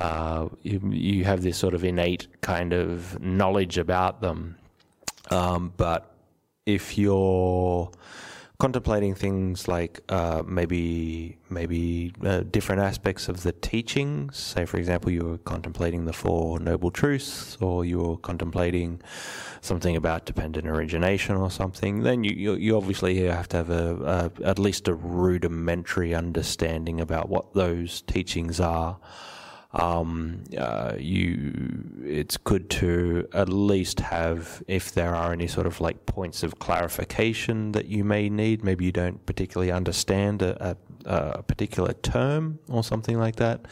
[0.00, 4.56] uh, you, you have this sort of innate kind of knowledge about them.
[5.30, 6.14] Um, but
[6.66, 7.90] if you're
[8.58, 14.36] contemplating things like uh, maybe maybe uh, different aspects of the teachings.
[14.36, 19.00] Say, for example, you were contemplating the Four Noble Truths, or you were contemplating
[19.60, 22.02] something about dependent origination or something.
[22.02, 27.00] Then you you, you obviously have to have a, a at least a rudimentary understanding
[27.00, 28.98] about what those teachings are
[29.72, 31.52] um, uh, you
[32.04, 36.58] it's good to at least have if there are any sort of like points of
[36.58, 38.64] clarification that you may need.
[38.64, 43.66] Maybe you don't particularly understand a, a, a particular term or something like that.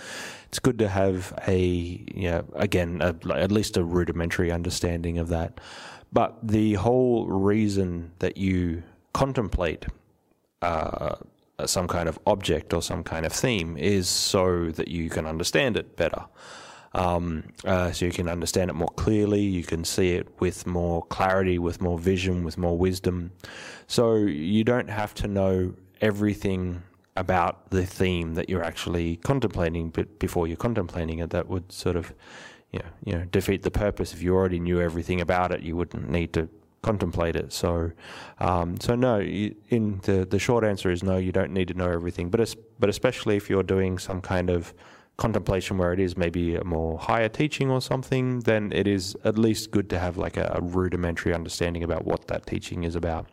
[0.49, 5.29] It's good to have a you know, again a, at least a rudimentary understanding of
[5.29, 5.61] that.
[6.13, 8.83] But the whole reason that you
[9.15, 9.87] contemplate
[10.61, 11.17] uh,
[11.65, 15.77] some kind of object or some kind of theme is so that you can understand
[15.77, 16.25] it better.
[16.93, 21.03] Um, uh, so you can understand it more clearly, you can see it with more
[21.05, 23.33] clarity, with more vision, with more wisdom.
[23.87, 26.83] So you don't have to know everything
[27.17, 31.31] about the theme that you're actually contemplating but before you're contemplating it.
[31.31, 32.13] That would sort of
[32.73, 34.13] you know, you know, defeat the purpose.
[34.13, 36.49] If you already knew everything about it, you wouldn't need to
[36.87, 37.53] contemplate it.
[37.53, 37.91] So,
[38.39, 39.21] um, so no.
[39.21, 41.17] In the the short answer is no.
[41.27, 42.41] You don't need to know everything, but
[42.79, 44.73] but especially if you're doing some kind of
[45.17, 49.39] contemplation where it is maybe a more higher teaching or something, then it is at
[49.39, 53.27] least good to have like a, a rudimentary understanding about what that teaching is about.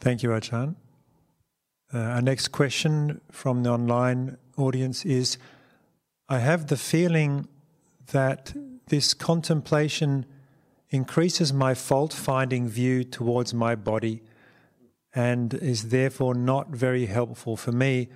[0.00, 0.74] Thank you, Ajahn.
[1.94, 5.38] Uh, our next question from the online audience is
[6.28, 7.46] I have the feeling
[8.12, 8.54] that
[8.86, 10.24] this contemplation
[10.92, 14.22] increases my fault finding view towards my body
[15.14, 18.08] and is therefore not very helpful for me.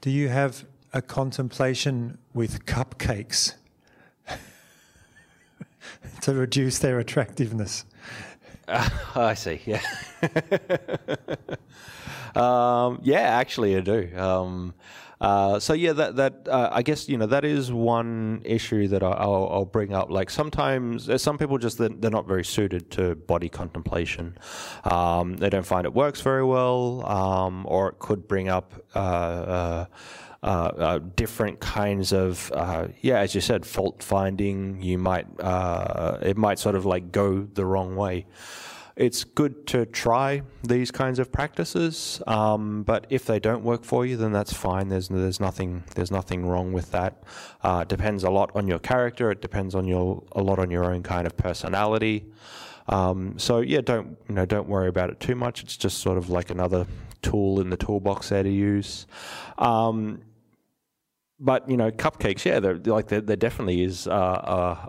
[0.00, 3.54] Do you have a contemplation with cupcakes
[6.20, 7.84] to reduce their attractiveness?
[8.68, 9.80] Uh, I see, yeah.
[12.36, 14.10] um, yeah, actually, I do.
[14.16, 14.74] Um,
[15.20, 19.02] uh, so yeah, that that uh, I guess you know that is one issue that
[19.02, 20.10] I'll, I'll bring up.
[20.10, 24.38] Like sometimes uh, some people just they're, they're not very suited to body contemplation.
[24.84, 28.74] Um, they don't find it works very well, um, or it could bring up.
[28.94, 29.86] Uh,
[30.42, 34.80] uh, uh, different kinds of uh, yeah, as you said, fault finding.
[34.80, 38.24] You might it might sort of like go the wrong way
[39.00, 44.04] it's good to try these kinds of practices, um, but if they don't work for
[44.04, 44.88] you, then that's fine.
[44.88, 47.22] There's there's nothing there's nothing wrong with that.
[47.62, 49.30] Uh, it depends a lot on your character.
[49.30, 52.26] It depends on your a lot on your own kind of personality.
[52.88, 55.62] Um, so yeah, don't you know don't worry about it too much.
[55.62, 56.86] It's just sort of like another
[57.22, 59.06] tool in the toolbox there to use.
[59.56, 60.20] Um,
[61.40, 64.12] but you know, cupcakes, yeah, they're, like there, there definitely is uh,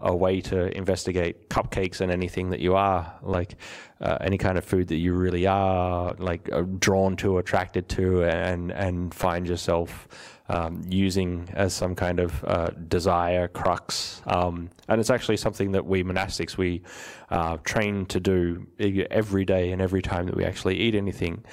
[0.03, 3.55] a, a, way to investigate cupcakes and anything that you are like
[4.01, 8.25] uh, any kind of food that you really are like uh, drawn to, attracted to,
[8.25, 10.09] and and find yourself
[10.49, 14.21] um, using as some kind of uh, desire crux.
[14.25, 16.81] Um, and it's actually something that we monastics we
[17.29, 18.67] uh, train to do
[19.09, 21.45] every day and every time that we actually eat anything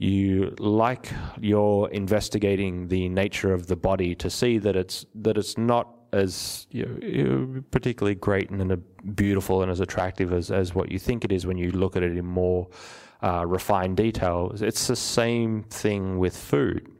[0.00, 5.58] you like you're investigating the nature of the body to see that it's that it's
[5.58, 8.82] not as you know, particularly great and
[9.14, 12.02] beautiful and as attractive as, as what you think it is when you look at
[12.02, 12.66] it in more
[13.22, 14.50] uh, refined detail.
[14.58, 16.90] It's the same thing with food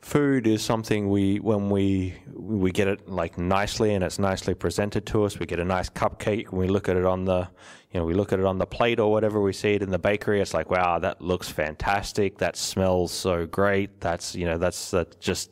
[0.00, 5.04] food is something we when we we get it like nicely and it's nicely presented
[5.04, 7.46] to us we get a nice cupcake and we look at it on the
[7.92, 9.90] you know we look at it on the plate or whatever we see it in
[9.90, 14.56] the bakery it's like wow that looks fantastic that smells so great that's you know
[14.56, 15.50] that's that just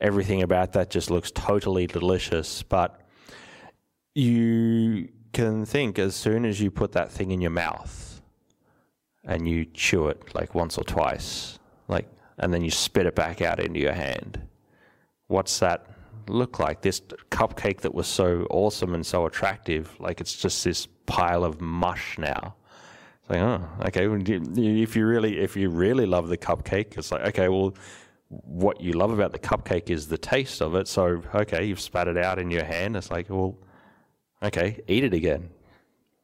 [0.00, 2.62] everything about that just looks totally delicious.
[2.62, 3.00] But
[4.14, 8.22] you can think as soon as you put that thing in your mouth
[9.24, 12.08] and you chew it like once or twice like
[12.38, 14.40] and then you spit it back out into your hand.
[15.26, 15.86] What's that
[16.28, 16.82] look like?
[16.82, 17.00] This
[17.30, 22.18] cupcake that was so awesome and so attractive, like it's just this pile of mush
[22.18, 22.54] now.
[23.20, 24.06] It's like, oh, okay.
[24.06, 27.74] If you really, if you really love the cupcake, it's like, okay, well,
[28.28, 30.86] what you love about the cupcake is the taste of it.
[30.86, 32.96] So, okay, you've spat it out in your hand.
[32.96, 33.56] It's like, well,
[34.42, 35.50] okay, eat it again.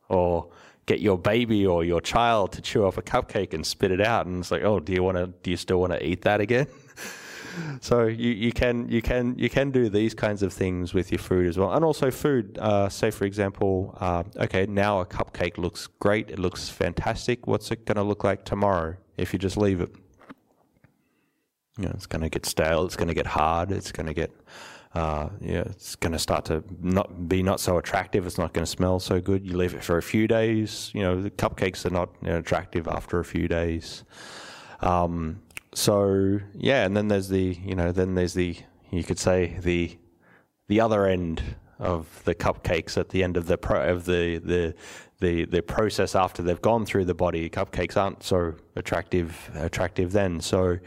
[0.08, 0.50] Or
[0.86, 4.26] get your baby or your child to chew off a cupcake and spit it out,
[4.26, 5.26] and it's like, oh, do you want to?
[5.42, 6.66] Do you still want to eat that again?
[7.80, 11.18] so you, you can you can you can do these kinds of things with your
[11.18, 12.58] food as well, and also food.
[12.58, 16.30] Uh, say for example, uh, okay, now a cupcake looks great.
[16.30, 17.46] It looks fantastic.
[17.46, 19.94] What's it going to look like tomorrow if you just leave it?
[21.78, 22.84] You know, it's going to get stale.
[22.84, 23.72] It's going to get hard.
[23.72, 24.30] It's going to get
[24.94, 28.26] uh, yeah, it's going to start to not be not so attractive.
[28.26, 29.44] It's not going to smell so good.
[29.44, 30.90] You leave it for a few days.
[30.94, 34.04] You know, the cupcakes are not you know, attractive after a few days.
[34.80, 35.42] Um,
[35.74, 38.56] so yeah, and then there's the you know then there's the
[38.90, 39.98] you could say the
[40.68, 41.42] the other end
[41.80, 44.74] of the cupcakes at the end of the pro- of the the
[45.18, 47.50] the the process after they've gone through the body.
[47.50, 50.40] Cupcakes aren't so attractive attractive then.
[50.40, 50.78] So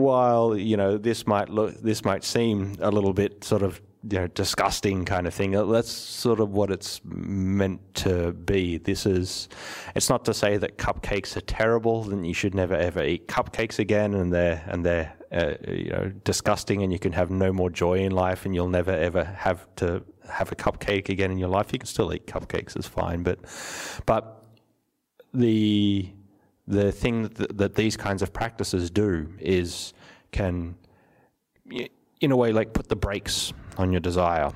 [0.00, 4.18] while you know this might look this might seem a little bit sort of you
[4.18, 8.78] know disgusting kind of thing that's sort of what it's meant to be.
[8.78, 9.48] This is
[9.94, 13.78] it's not to say that cupcakes are terrible and you should never ever eat cupcakes
[13.78, 17.70] again and they're and they're uh, you know disgusting and you can have no more
[17.70, 21.48] joy in life and you'll never ever have to have a cupcake again in your
[21.48, 21.72] life.
[21.72, 23.38] You can still eat cupcakes it's fine but
[24.04, 24.44] but
[25.32, 26.10] the
[26.66, 29.92] the thing that, that these kinds of practices do is
[30.30, 30.76] can,
[32.20, 34.52] in a way, like put the brakes on your desire.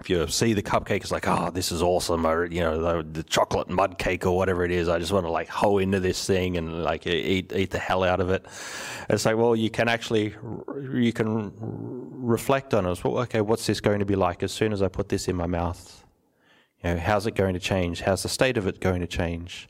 [0.00, 3.08] If you see the cupcake, it's like, oh, this is awesome, or you know, the,
[3.10, 4.88] the chocolate mud cake or whatever it is.
[4.88, 8.02] I just want to like hoe into this thing and like eat eat the hell
[8.02, 8.44] out of it.
[9.08, 10.34] It's like, well, you can actually
[10.92, 13.02] you can reflect on it.
[13.02, 15.36] Well, okay, what's this going to be like as soon as I put this in
[15.36, 16.04] my mouth?
[16.82, 18.02] You know, how's it going to change?
[18.02, 19.68] How's the state of it going to change?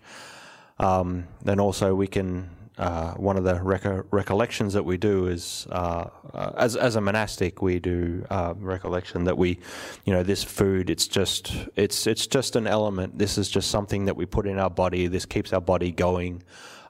[0.79, 3.63] Um, then also we can uh, one of the
[4.11, 9.23] recollections that we do is uh, uh, as as a monastic we do uh, recollection
[9.25, 9.61] that we
[10.05, 13.17] you know this food it's just it's it's just an element.
[13.17, 15.07] This is just something that we put in our body.
[15.07, 16.43] This keeps our body going.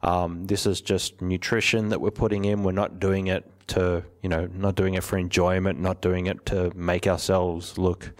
[0.02, 2.62] Um, this is just nutrition that we're putting in.
[2.62, 6.44] We're not doing it to you know not doing it for enjoyment not doing it
[6.46, 8.12] to make ourselves look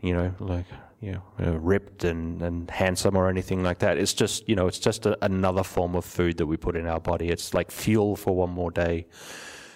[0.00, 0.64] you know like
[1.00, 3.98] you know, uh, ripped and, and handsome or anything like that.
[3.98, 6.86] It's just, you know, it's just a, another form of food that we put in
[6.86, 7.28] our body.
[7.28, 9.06] It's like fuel for one more day.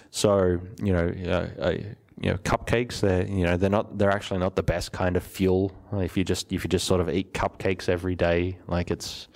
[0.09, 1.07] So, you know,
[1.59, 1.71] uh,
[2.19, 5.23] you know, cupcakes, they're, you know, they're not, they're actually not the best kind of
[5.23, 5.71] fuel.
[5.93, 9.27] If you just, if you just sort of eat cupcakes every day, like it's,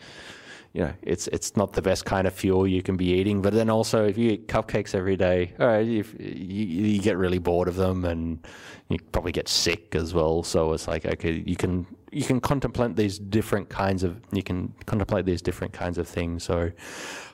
[0.75, 3.41] you know, it's it's not the best kind of fuel you can be eating.
[3.41, 7.37] But then also, if you eat cupcakes every day, all right, you, you get really
[7.37, 8.45] bored of them, and
[8.89, 10.43] you probably get sick as well.
[10.43, 14.73] So it's like okay, you can you can contemplate these different kinds of you can
[14.85, 16.43] contemplate these different kinds of things.
[16.43, 16.73] So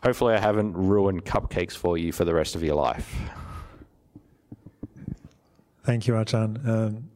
[0.03, 3.11] hopefully, I haven't ruined cupcakes for you for the rest of your life.
[5.83, 6.67] Thank you, Ajahn.
[6.67, 7.09] Um,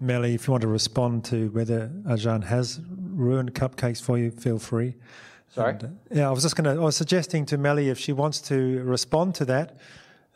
[0.00, 4.58] Melly, if you want to respond to whether Ajahn has ruined cupcakes for you, feel
[4.58, 4.94] free.
[5.50, 5.72] Sorry.
[5.72, 6.80] And, uh, yeah, I was just going to.
[6.80, 9.76] I was suggesting to Melly if she wants to respond to that,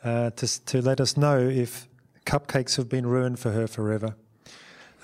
[0.03, 1.89] uh, to to let us know if
[2.27, 4.17] cupcakes have been ruined for her forever.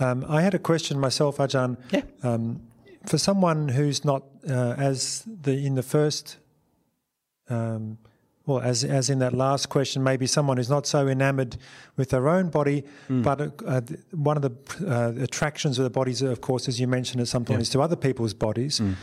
[0.00, 1.76] Um, I had a question myself, Ajahn.
[1.90, 2.02] Yeah.
[2.22, 2.62] Um,
[3.06, 6.38] for someone who's not uh, as the in the first,
[7.48, 7.98] um,
[8.46, 11.56] well, as as in that last question, maybe someone who's not so enamoured
[11.96, 13.22] with their own body, mm.
[13.22, 13.80] but uh, uh,
[14.10, 14.52] one of the
[14.86, 17.62] uh, attractions of the bodies, of course, as you mentioned at some point, yeah.
[17.62, 18.80] is to other people's bodies.
[18.80, 18.96] Mm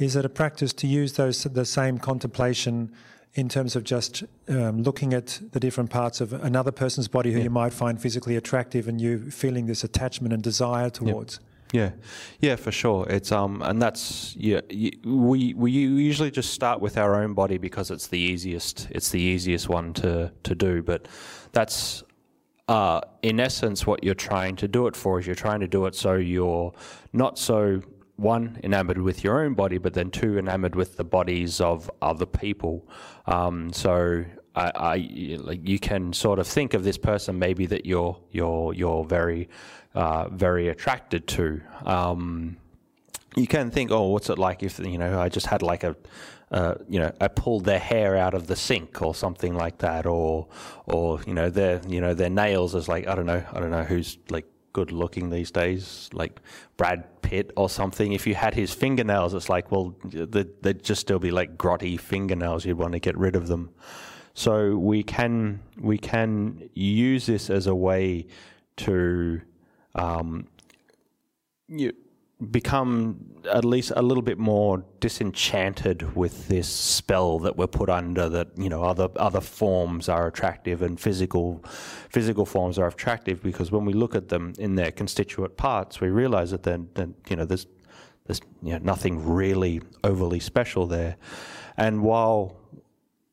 [0.00, 2.90] is it a practice to use those the same contemplation
[3.34, 7.38] in terms of just um, looking at the different parts of another person's body who
[7.38, 7.44] yeah.
[7.44, 11.38] you might find physically attractive and you feeling this attachment and desire towards?
[11.72, 11.90] Yeah,
[12.40, 13.06] yeah, for sure.
[13.08, 14.60] It's um, and that's yeah.
[15.04, 18.88] We we usually just start with our own body because it's the easiest.
[18.90, 20.82] It's the easiest one to to do.
[20.82, 21.06] But
[21.52, 22.02] that's
[22.66, 25.20] uh, in essence what you're trying to do it for.
[25.20, 26.72] Is you're trying to do it so you're
[27.12, 27.82] not so
[28.20, 32.26] one, enamored with your own body, but then two, enamored with the bodies of other
[32.26, 32.86] people.
[33.26, 34.24] Um, so
[34.54, 38.74] I, I, like you can sort of think of this person maybe that you're you're
[38.74, 39.48] you're very
[39.94, 41.60] uh, very attracted to.
[41.84, 42.56] Um,
[43.36, 45.96] you can think, oh, what's it like if you know I just had like a
[46.50, 50.04] uh, you know, I pulled their hair out of the sink or something like that,
[50.04, 50.48] or,
[50.84, 53.70] or you know, their, you know, their nails is like I don't know, I don't
[53.70, 56.40] know who's like good looking these days, like
[56.76, 58.12] Brad Pitt or something.
[58.12, 62.64] If you had his fingernails, it's like, well, they'd just still be like grotty fingernails.
[62.64, 63.70] You'd want to get rid of them.
[64.34, 68.26] So we can we can use this as a way
[68.76, 69.40] to
[69.94, 70.46] um,
[71.68, 71.92] you,
[72.50, 78.28] become at least a little bit more disenchanted with this spell that we're put under
[78.28, 81.62] that you know other other forms are attractive and physical
[82.08, 86.08] physical forms are attractive because when we look at them in their constituent parts we
[86.08, 86.88] realize that then
[87.28, 87.66] you know there's
[88.30, 91.16] there's you know, nothing really overly special there.
[91.76, 92.56] And while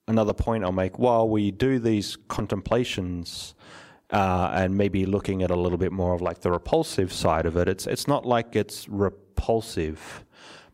[0.08, 3.54] another point I'll make while we do these contemplations
[4.12, 7.58] uh, and maybe looking at a little bit more of like the repulsive side of
[7.58, 7.68] it.
[7.68, 10.26] It's it's not like it's repulsive,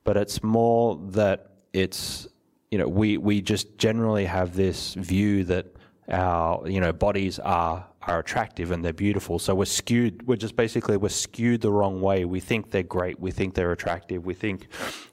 [0.04, 2.28] but it's more that it's
[2.72, 5.68] you know we we just generally have this view that
[6.10, 9.40] our you know bodies are are attractive and they're beautiful.
[9.40, 10.28] So we're skewed.
[10.28, 12.26] We're just basically we're skewed the wrong way.
[12.26, 13.20] We think they're great.
[13.20, 14.26] We think they're attractive.
[14.26, 14.68] We think,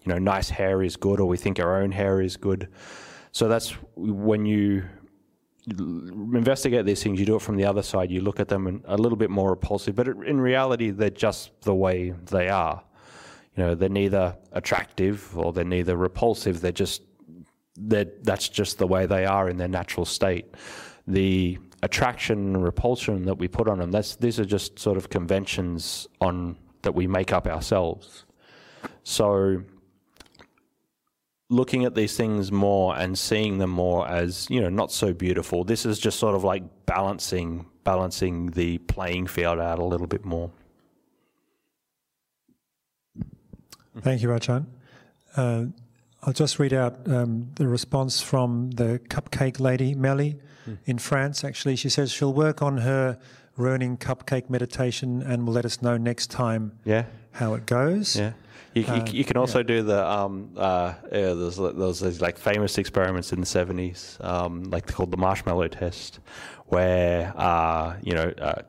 [0.04, 2.68] you know, nice hair is good, or we think our own hair is good.
[3.32, 4.84] So that's when you
[5.70, 7.18] investigate these things.
[7.18, 8.10] You do it from the other side.
[8.10, 11.60] You look at them and a little bit more repulsive, but in reality, they're just
[11.62, 12.82] the way they are.
[13.56, 16.60] You know, they're neither attractive or they're neither repulsive.
[16.60, 17.02] They're just
[17.76, 20.54] they're, that's just the way they are in their natural state.
[21.06, 25.08] The attraction and repulsion that we put on them, that's, these are just sort of
[25.08, 28.24] conventions on that we make up ourselves.
[29.02, 29.62] So
[31.50, 35.64] looking at these things more and seeing them more as, you know, not so beautiful.
[35.64, 40.24] This is just sort of like balancing balancing the playing field out a little bit
[40.24, 40.50] more.
[44.00, 44.66] Thank you, Ajahn.
[45.36, 45.64] Uh,
[46.22, 50.78] I'll just read out um, the response from the cupcake lady, Melly, mm.
[50.84, 51.42] in France.
[51.42, 53.18] Actually, she says she'll work on her
[53.56, 57.06] ruining cupcake meditation and will let us know next time yeah.
[57.32, 58.16] how it goes.
[58.16, 58.32] Yeah.
[58.74, 59.64] You, uh, you, you, can also yeah.
[59.64, 64.86] do the um, uh, yeah, there's, there's, like famous experiments in the 70s, um, like
[64.86, 66.20] called the marshmallow test,
[66.66, 68.62] where uh, you know uh,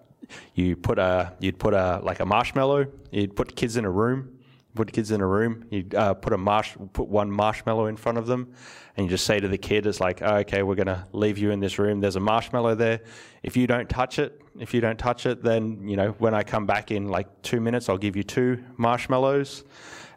[0.56, 4.40] you put a you'd put a like a marshmallow, you'd put kids in a room,
[4.76, 8.18] put kids in a room, you uh, put a marsh, put one marshmallow in front
[8.18, 8.54] of them,
[8.96, 11.52] and you just say to the kid, "It's like, oh, okay, we're gonna leave you
[11.52, 12.00] in this room.
[12.00, 13.02] There's a marshmallow there.
[13.44, 16.44] If you don't touch it, if you don't touch it, then you know when I
[16.44, 19.64] come back in like two minutes, I'll give you two marshmallows."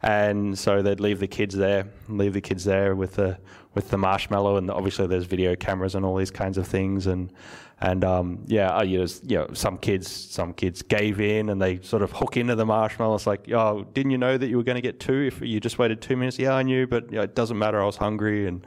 [0.03, 3.39] And so they'd leave the kids there, leave the kids there with the
[3.75, 7.33] with the marshmallow, and obviously there's video cameras and all these kinds of things, and
[7.81, 11.81] and um, yeah, you know, you know, some kids, some kids gave in and they
[11.83, 13.15] sort of hook into the marshmallow.
[13.15, 15.61] It's like, oh, didn't you know that you were going to get two if you
[15.61, 16.39] just waited two minutes?
[16.39, 17.83] Yeah, I knew, but you know, it doesn't matter.
[17.83, 18.65] I was hungry, and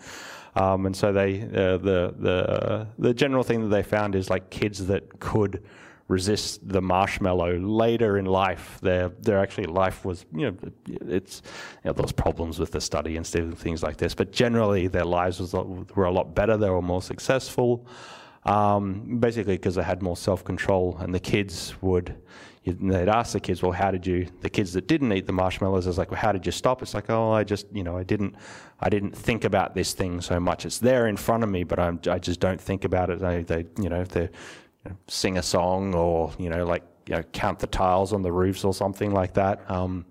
[0.55, 4.49] um, and so they uh, the the the general thing that they found is like
[4.49, 5.63] kids that could
[6.07, 8.79] resist the marshmallow later in life.
[8.81, 10.57] Their their actually life was you know
[10.87, 11.41] it's
[11.83, 14.15] you know, problems with the study and things like this.
[14.15, 16.57] But generally their lives was, were a lot better.
[16.57, 17.85] They were more successful.
[18.45, 22.15] Um, basically because they had more self-control and the kids would
[22.65, 25.85] they'd ask the kids well how did you the kids that didn't eat the marshmallows
[25.85, 26.81] is like well how did you stop?
[26.81, 28.35] It's like oh i just you know i didn't
[28.79, 30.65] i didn't think about this thing so much.
[30.65, 33.19] It's there in front of me but I'm, i just don't think about it.
[33.19, 34.31] They, they you know if they you know,
[35.07, 38.63] sing a song or you know like you know, count the tiles on the roofs
[38.63, 39.69] or something like that.
[39.71, 40.05] Um,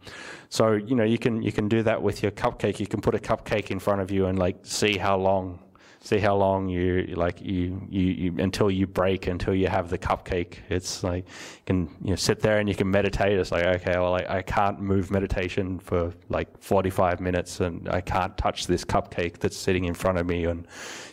[0.48, 2.80] so you know you can you can do that with your cupcake.
[2.80, 5.60] You can put a cupcake in front of you and like see how long
[6.06, 9.98] see how long you like you, you, you until you break until you have the
[9.98, 13.64] cupcake it's like you can you know sit there and you can meditate it's like
[13.64, 18.68] okay well I, I can't move meditation for like 45 minutes and I can't touch
[18.68, 20.66] this cupcake that's sitting in front of me and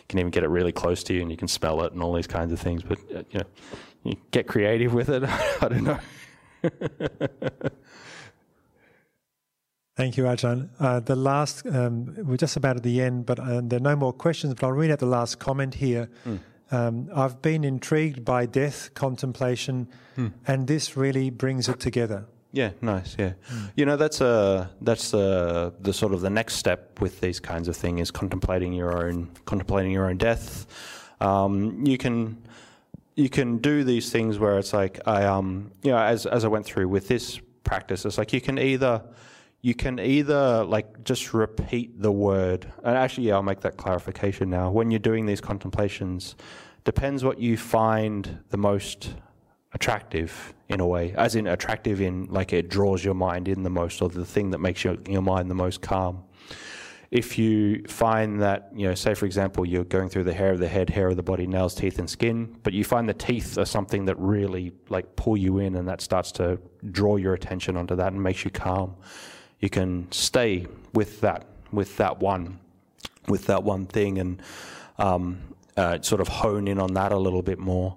[0.08, 2.12] can even get it really close to you and you can smell it and all
[2.12, 3.46] these kinds of things but uh, you know
[4.04, 5.22] you get creative with it
[5.62, 5.98] I don't know
[9.96, 10.70] Thank you, Ajahn.
[10.80, 13.94] Uh, the last, um, we're just about at the end, but uh, there are no
[13.94, 16.10] more questions, but I'll read out the last comment here.
[16.26, 16.40] Mm.
[16.72, 19.86] Um, I've been intrigued by death contemplation,
[20.16, 20.32] mm.
[20.48, 22.26] and this really brings it together.
[22.54, 23.16] Yeah, nice.
[23.18, 23.72] Yeah, mm.
[23.74, 27.66] you know that's a that's a, the sort of the next step with these kinds
[27.66, 30.66] of things is contemplating your own contemplating your own death.
[31.20, 32.46] Um, you can
[33.16, 36.48] you can do these things where it's like I um you know as as I
[36.48, 39.02] went through with this practice, it's like you can either
[39.60, 44.50] you can either like just repeat the word and actually yeah i'll make that clarification
[44.50, 46.36] now when you're doing these contemplations
[46.84, 49.14] depends what you find the most
[49.72, 53.70] attractive in a way as in attractive in like it draws your mind in the
[53.70, 56.22] most or the thing that makes your, your mind the most calm
[57.10, 60.58] if you find that you know say for example you're going through the hair of
[60.58, 63.58] the head hair of the body nails teeth and skin but you find the teeth
[63.58, 66.58] are something that really like pull you in and that starts to
[66.90, 68.96] draw your attention onto that and makes you calm
[69.64, 72.60] you can stay with that, with that one,
[73.28, 74.42] with that one thing, and
[74.98, 75.40] um,
[75.74, 77.96] uh, sort of hone in on that a little bit more.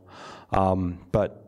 [0.52, 1.47] Um, but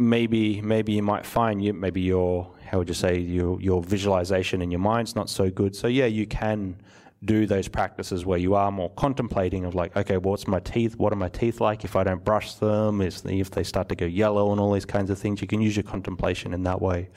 [0.00, 4.62] maybe, maybe you might find you maybe your how would you say your your visualization
[4.62, 5.74] in your mind's not so good.
[5.76, 6.76] So yeah, you can
[7.24, 10.96] do those practices where you are more contemplating of like, okay, what's my teeth?
[10.96, 13.02] What are my teeth like if I don't brush them?
[13.02, 15.76] If they start to go yellow and all these kinds of things, you can use
[15.76, 17.10] your contemplation in that way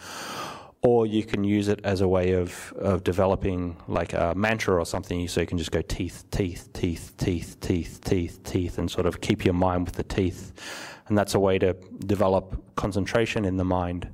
[0.84, 4.86] or you can use it as a way of, of developing like a mantra or
[4.86, 9.06] something so you can just go teeth, teeth, teeth, teeth, teeth, teeth, teeth, and sort
[9.06, 10.52] of keep your mind with the teeth.
[11.08, 11.74] And that's a way to
[12.06, 14.08] develop concentration in the mind.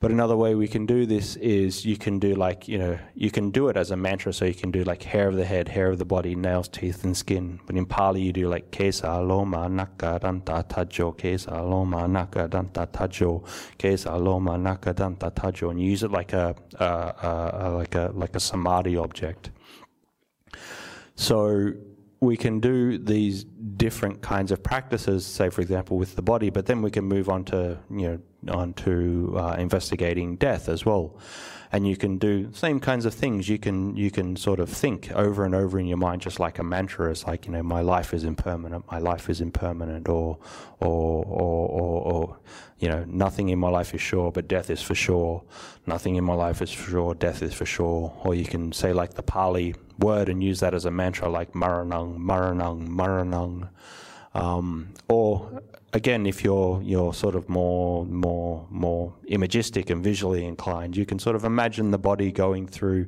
[0.00, 3.32] But another way we can do this is you can do like, you know, you
[3.32, 4.32] can do it as a mantra.
[4.32, 7.02] So you can do like hair of the head, hair of the body, nails, teeth,
[7.02, 7.58] and skin.
[7.66, 12.86] But in Pali, you do like kesa, loma, nakha, danta, taco, kesa, loma, nakha, danta,
[12.92, 13.42] taco,
[13.76, 15.70] kesa, loma, nakha, danta, taco.
[15.70, 19.50] And you use it like a, like a, like a samadhi object.
[21.16, 21.72] So
[22.20, 26.66] we can do these different kinds of practices, say for example with the body, but
[26.66, 31.16] then we can move on to you know on to uh, investigating death as well,
[31.70, 33.48] and you can do same kinds of things.
[33.48, 36.58] You can you can sort of think over and over in your mind, just like
[36.58, 37.10] a mantra.
[37.10, 40.38] It's like you know my life is impermanent, my life is impermanent, or
[40.80, 42.38] or or or, or
[42.80, 45.44] you know nothing in my life is sure, but death is for sure.
[45.86, 48.12] Nothing in my life is for sure, death is for sure.
[48.24, 51.52] Or you can say like the Pali word and use that as a mantra like
[51.52, 53.68] maranang, maranang, maranang.
[54.34, 55.62] Um, or
[55.92, 61.18] again, if you're you're sort of more more more imagistic and visually inclined, you can
[61.18, 63.06] sort of imagine the body going through,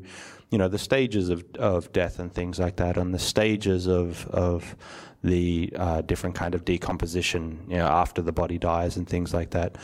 [0.50, 4.26] you know, the stages of, of death and things like that, and the stages of
[4.28, 4.76] of
[5.22, 9.50] the uh, different kind of decomposition, you know, after the body dies and things like
[9.50, 9.76] that.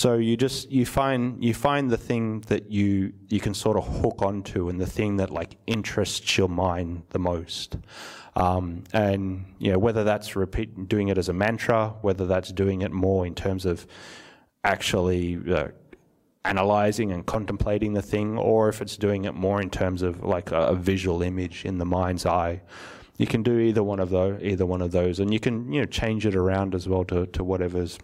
[0.00, 3.86] So you just you find you find the thing that you you can sort of
[4.00, 7.76] hook onto, and the thing that like interests your mind the most.
[8.34, 12.80] Um, and you know whether that's repeat doing it as a mantra, whether that's doing
[12.80, 13.86] it more in terms of
[14.64, 15.68] actually uh,
[16.46, 20.50] analyzing and contemplating the thing, or if it's doing it more in terms of like
[20.50, 22.62] a, a visual image in the mind's eye.
[23.18, 25.80] You can do either one of those, either one of those, and you can you
[25.80, 27.98] know change it around as well to, to whatever's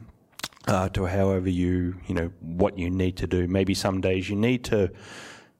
[0.66, 3.46] uh, to however you, you know, what you need to do.
[3.46, 4.90] Maybe some days you need to,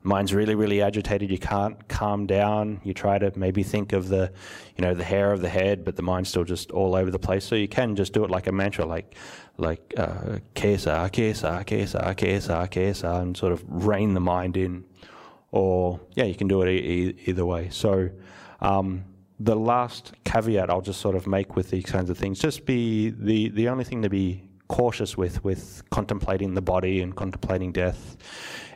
[0.02, 2.80] mind's really, really agitated, you can't calm down.
[2.84, 4.32] You try to maybe think of the,
[4.76, 7.18] you know, the hair of the head, but the mind's still just all over the
[7.18, 7.44] place.
[7.44, 9.14] So you can just do it like a mantra, like,
[9.58, 14.84] like, uh, kesa, kesa, kesa, kesa, kesa, and sort of rein the mind in.
[15.52, 17.68] Or, yeah, you can do it e- either way.
[17.70, 18.10] So,
[18.60, 19.04] um,
[19.38, 23.10] the last caveat I'll just sort of make with these kinds of things, just be
[23.10, 28.16] the, the only thing to be cautious with with contemplating the body and contemplating death.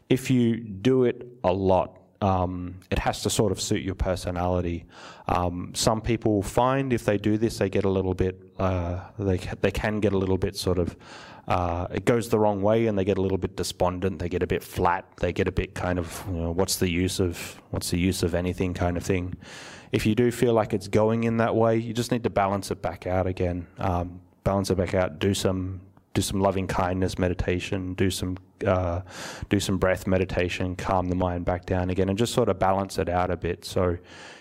[0.09, 4.85] If you do it a lot, um, it has to sort of suit your personality.
[5.29, 9.39] Um, some people find if they do this, they get a little bit, uh, they
[9.61, 10.97] they can get a little bit sort of,
[11.49, 14.19] uh, it goes the wrong way, and they get a little bit despondent.
[14.19, 15.05] They get a bit flat.
[15.19, 18.23] They get a bit kind of, you know, what's the use of what's the use
[18.23, 19.37] of anything kind of thing.
[19.93, 22.71] If you do feel like it's going in that way, you just need to balance
[22.71, 23.67] it back out again.
[23.79, 25.19] Um, balance it back out.
[25.19, 25.81] Do some
[26.13, 27.95] do some loving kindness meditation.
[27.95, 28.37] Do some
[28.67, 29.03] uh,
[29.49, 30.77] do some breath meditation.
[30.77, 33.65] Calm the mind back down again, and just sort of balance it out a bit.
[33.65, 33.97] So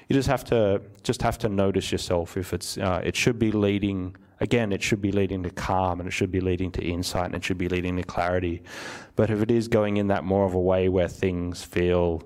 [0.07, 3.51] you just have to just have to notice yourself if it's uh, it should be
[3.51, 4.15] leading.
[4.41, 7.35] Again, it should be leading to calm and it should be leading to insight and
[7.35, 8.63] it should be leading to clarity.
[9.17, 12.23] But if it is going in that more of a way where things feel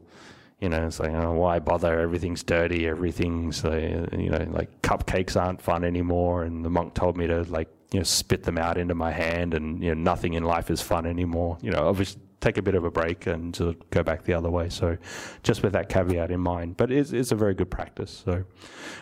[0.63, 1.99] you know, it's like, oh, why bother?
[1.99, 2.87] Everything's dirty.
[2.87, 6.43] Everything's, uh, you know, like cupcakes aren't fun anymore.
[6.43, 9.53] And the monk told me to like, you know, spit them out into my hand,
[9.53, 11.57] and you know, nothing in life is fun anymore.
[11.61, 14.69] You know, obviously take a bit of a break and go back the other way.
[14.69, 14.97] So,
[15.43, 18.23] just with that caveat in mind, but it's, it's a very good practice.
[18.23, 18.45] So,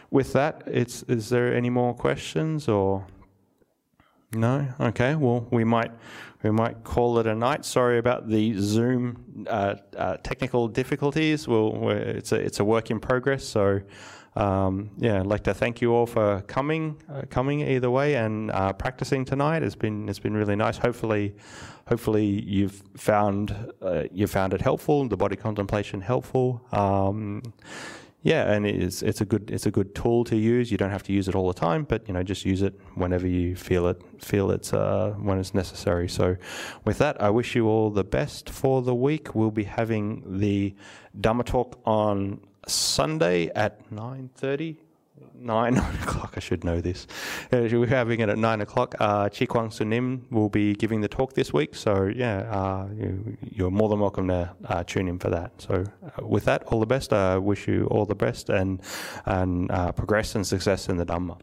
[0.09, 3.05] with that, it's is there any more questions or
[4.33, 4.67] no?
[4.79, 5.91] Okay, well, we might
[6.43, 7.65] we might call it a night.
[7.65, 11.47] Sorry about the Zoom uh, uh, technical difficulties.
[11.47, 13.43] Well, it's a it's a work in progress.
[13.43, 13.81] So,
[14.35, 18.49] um, yeah, I'd like to thank you all for coming, uh, coming either way, and
[18.51, 19.61] uh, practicing tonight.
[19.61, 20.77] It's been it's been really nice.
[20.77, 21.35] Hopefully,
[21.87, 25.07] hopefully you've found uh, you found it helpful.
[25.07, 26.61] The body contemplation helpful.
[26.71, 27.43] Um,
[28.23, 30.71] yeah, and it's it's a good it's a good tool to use.
[30.71, 32.79] You don't have to use it all the time, but you know just use it
[32.93, 36.07] whenever you feel it feel it's uh, when it's necessary.
[36.07, 36.37] So,
[36.85, 39.33] with that, I wish you all the best for the week.
[39.33, 40.75] We'll be having the
[41.19, 44.77] Dhamma talk on Sunday at nine thirty
[45.35, 46.33] nine, nine o'clock.
[46.35, 47.07] I should know this.
[47.51, 48.95] Uh, we're having it at nine o'clock.
[48.99, 51.75] Uh, Chi Kwang Sunim will be giving the talk this week.
[51.75, 52.87] So yeah, uh,
[53.51, 55.51] you, are more than welcome to uh, tune in for that.
[55.61, 57.13] So uh, with that, all the best.
[57.13, 58.81] I wish you all the best and
[59.25, 61.37] and uh, progress and success in the Dhamma.